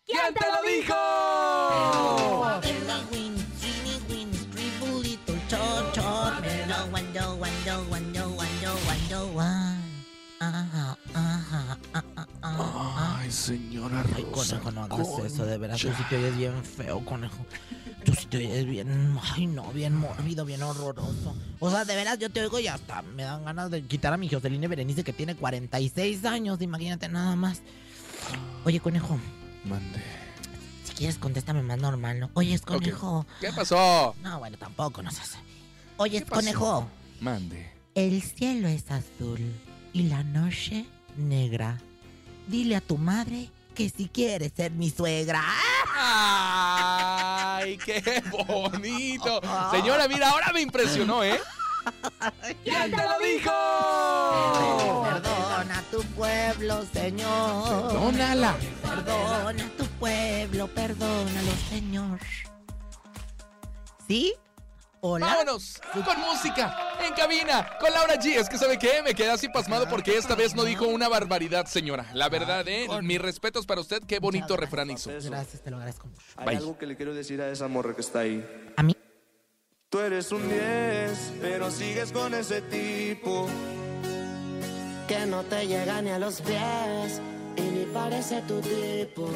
[0.05, 0.95] ¿Quién te lo dijo?
[12.63, 17.03] Ay, señora Ay, conejo, no hagas eso, de veras, tú sí te oyes bien feo,
[17.05, 17.45] conejo.
[18.03, 21.35] Tú sí te oyes bien, ay no, bien mórbido, bien horroroso.
[21.59, 24.17] O sea, de veras, yo te oigo y hasta me dan ganas de quitar a
[24.17, 27.61] mi Joseline Berenice que tiene 46 años, imagínate nada más.
[28.65, 29.19] Oye, conejo.
[29.65, 30.01] Mande.
[30.83, 32.29] Si quieres, contéstame más normal, ¿no?
[32.33, 33.25] Oye, es conejo.
[33.39, 34.15] ¿Qué pasó?
[34.23, 35.21] No, bueno, tampoco, no sé.
[35.97, 36.87] Oye, es conejo.
[37.19, 37.71] Mande.
[37.93, 39.39] El cielo es azul
[39.93, 40.85] y la noche
[41.17, 41.77] negra.
[42.51, 45.41] Dile a tu madre que si quiere ser mi suegra.
[45.95, 49.39] ¡Ay, qué bonito!
[49.71, 51.39] Señora, mira, ahora me impresionó, ¿eh?
[52.65, 53.51] ¿Quién te lo dijo?
[55.01, 57.87] Perdona a tu pueblo, Señor.
[57.87, 58.57] Perdónala.
[58.81, 62.19] Perdona a tu pueblo, perdónalo, Señor.
[64.09, 64.33] ¿Sí?
[65.03, 65.25] Hola.
[65.25, 68.37] Vámonos con música en cabina con Laura G.
[68.37, 71.65] Es que sabe qué, me quedé así pasmado porque esta vez no dijo una barbaridad,
[71.65, 72.05] señora.
[72.13, 74.03] La verdad, eh, mis respetos para usted.
[74.03, 75.09] Qué bonito refrán hizo.
[75.09, 76.21] Gracias, te lo agradezco mucho.
[76.37, 78.45] Hay algo que le quiero decir a esa morra que está ahí.
[78.77, 78.95] ¿A mí?
[79.89, 83.47] Tú eres un 10, pero sigues con ese tipo.
[85.07, 87.19] Que no te llega ni a los pies
[87.57, 89.27] y ni parece tu tipo.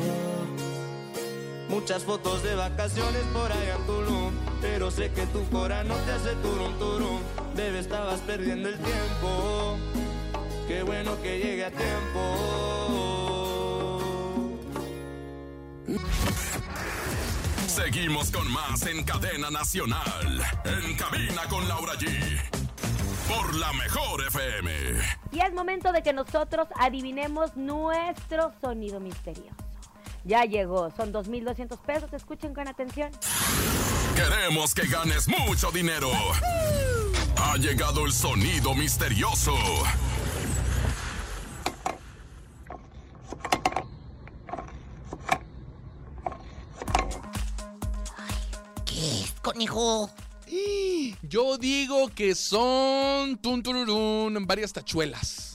[1.70, 4.32] Muchas fotos de vacaciones por allá en Tulum.
[4.61, 7.20] Pero sé que tu cora no te hace turum turum.
[7.55, 9.78] Bebé, estabas perdiendo el tiempo.
[10.68, 12.95] Qué bueno que llegue a tiempo.
[17.68, 20.41] Seguimos con más en cadena nacional.
[20.63, 22.39] En cabina con Laura G.
[23.28, 24.72] Por la mejor FM.
[25.32, 29.64] Y es momento de que nosotros adivinemos nuestro sonido misterioso.
[30.26, 33.11] Ya llegó, son 2.200 pesos, escuchen con atención.
[34.15, 36.09] Queremos que ganes mucho dinero.
[37.38, 39.53] Ha llegado el sonido misterioso.
[48.84, 50.09] ¿Qué es, conejo?
[51.21, 55.55] Yo digo que son tun, tururún, varias tachuelas.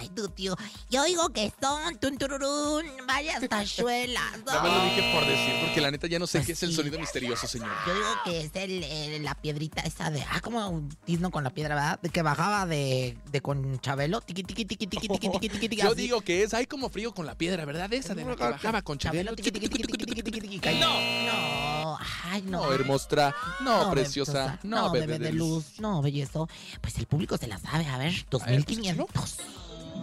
[0.00, 0.56] Ay, tu tío.
[0.88, 4.24] Yo digo que son tun, tururún, varias tachuelas.
[4.46, 6.62] Nada más lo dije por decir, porque la neta ya no sé Pues qué es
[6.62, 6.76] el sí.
[6.76, 7.68] sonido misterioso, señor.
[7.86, 10.22] Yo digo que es el, el- la piedrita esa de.
[10.30, 12.00] Ah, como un tizno con la piedra, ¿verdad?
[12.00, 14.20] De que bajaba de, de con Chabelo.
[14.22, 16.00] Tiqui, tiqui, tiqui, tiqui, tiqui, tiqui, tiqui, tiqui, Yo así.
[16.00, 17.92] digo que es, hay como frío con la piedra, ¿verdad?
[17.92, 19.34] Esa de la que bajaba con Chabelo.
[19.36, 20.80] tiqui, tiqui, tiqui, tiqui, tiqui, tiqui, tiqui, caí.
[20.80, 21.98] No, no.
[22.24, 22.64] Ay, no.
[22.64, 23.34] No, hermosa.
[23.60, 24.46] No, No, preciosa.
[24.46, 25.80] bebé, No, bebé de luz.
[25.80, 26.48] No, bellezo.
[26.80, 27.86] Pues el público se la sabe.
[27.86, 29.36] A ver, 2500.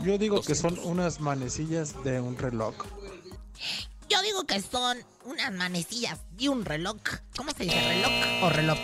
[0.03, 2.75] Yo digo que son unas manecillas de un reloj.
[4.09, 6.97] Yo digo que son unas manecillas y un reloj.
[7.35, 7.79] ¿Cómo se dice?
[7.79, 8.77] ¿Reloj o reloj?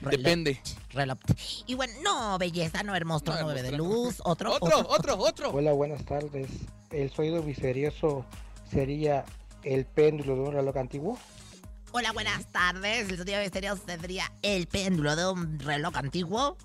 [0.00, 0.60] Depende.
[0.90, 1.18] Reloj.
[1.66, 4.16] Y bueno, no, belleza, no hermoso, no, bebé de luz.
[4.24, 5.50] Otro, Otro, otro, otro.
[5.50, 6.48] Hola, buenas tardes.
[6.90, 8.24] ¿El sonido misterioso
[8.70, 9.24] sería
[9.62, 11.18] el péndulo de un reloj antiguo?
[11.92, 13.08] Hola, buenas tardes.
[13.08, 16.56] El sonido misterioso tendría el péndulo de un reloj antiguo.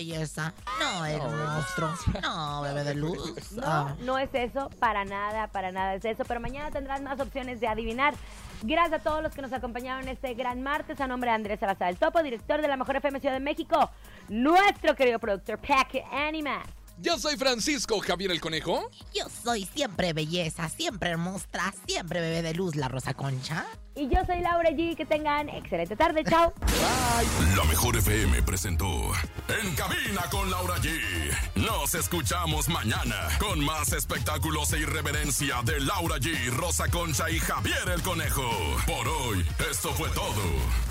[0.00, 0.52] No, belleza.
[0.80, 1.94] No, hermoso.
[2.22, 3.52] No, bebé de luz.
[3.52, 3.94] No, Ah.
[4.00, 6.24] no es eso, para nada, para nada es eso.
[6.24, 8.14] Pero mañana tendrás más opciones de adivinar.
[8.62, 11.00] Gracias a todos los que nos acompañaron este gran martes.
[11.00, 13.90] A nombre de Andrés Salazar el Topo, director de la Mejor FM Ciudad de México.
[14.28, 16.66] Nuestro querido productor, Pack Animas.
[17.02, 18.90] Yo soy Francisco Javier el Conejo.
[19.14, 23.64] Yo soy siempre belleza, siempre hermosa, siempre bebé de luz, la Rosa Concha.
[23.96, 24.96] Y yo soy Laura G.
[24.96, 26.24] Que tengan excelente tarde.
[26.24, 26.52] Chao.
[27.56, 28.86] La mejor FM presentó
[29.48, 30.90] En cabina con Laura G.
[31.54, 37.88] Nos escuchamos mañana con más espectáculos e irreverencia de Laura G, Rosa Concha y Javier
[37.94, 38.50] el Conejo.
[38.86, 40.89] Por hoy, esto fue todo.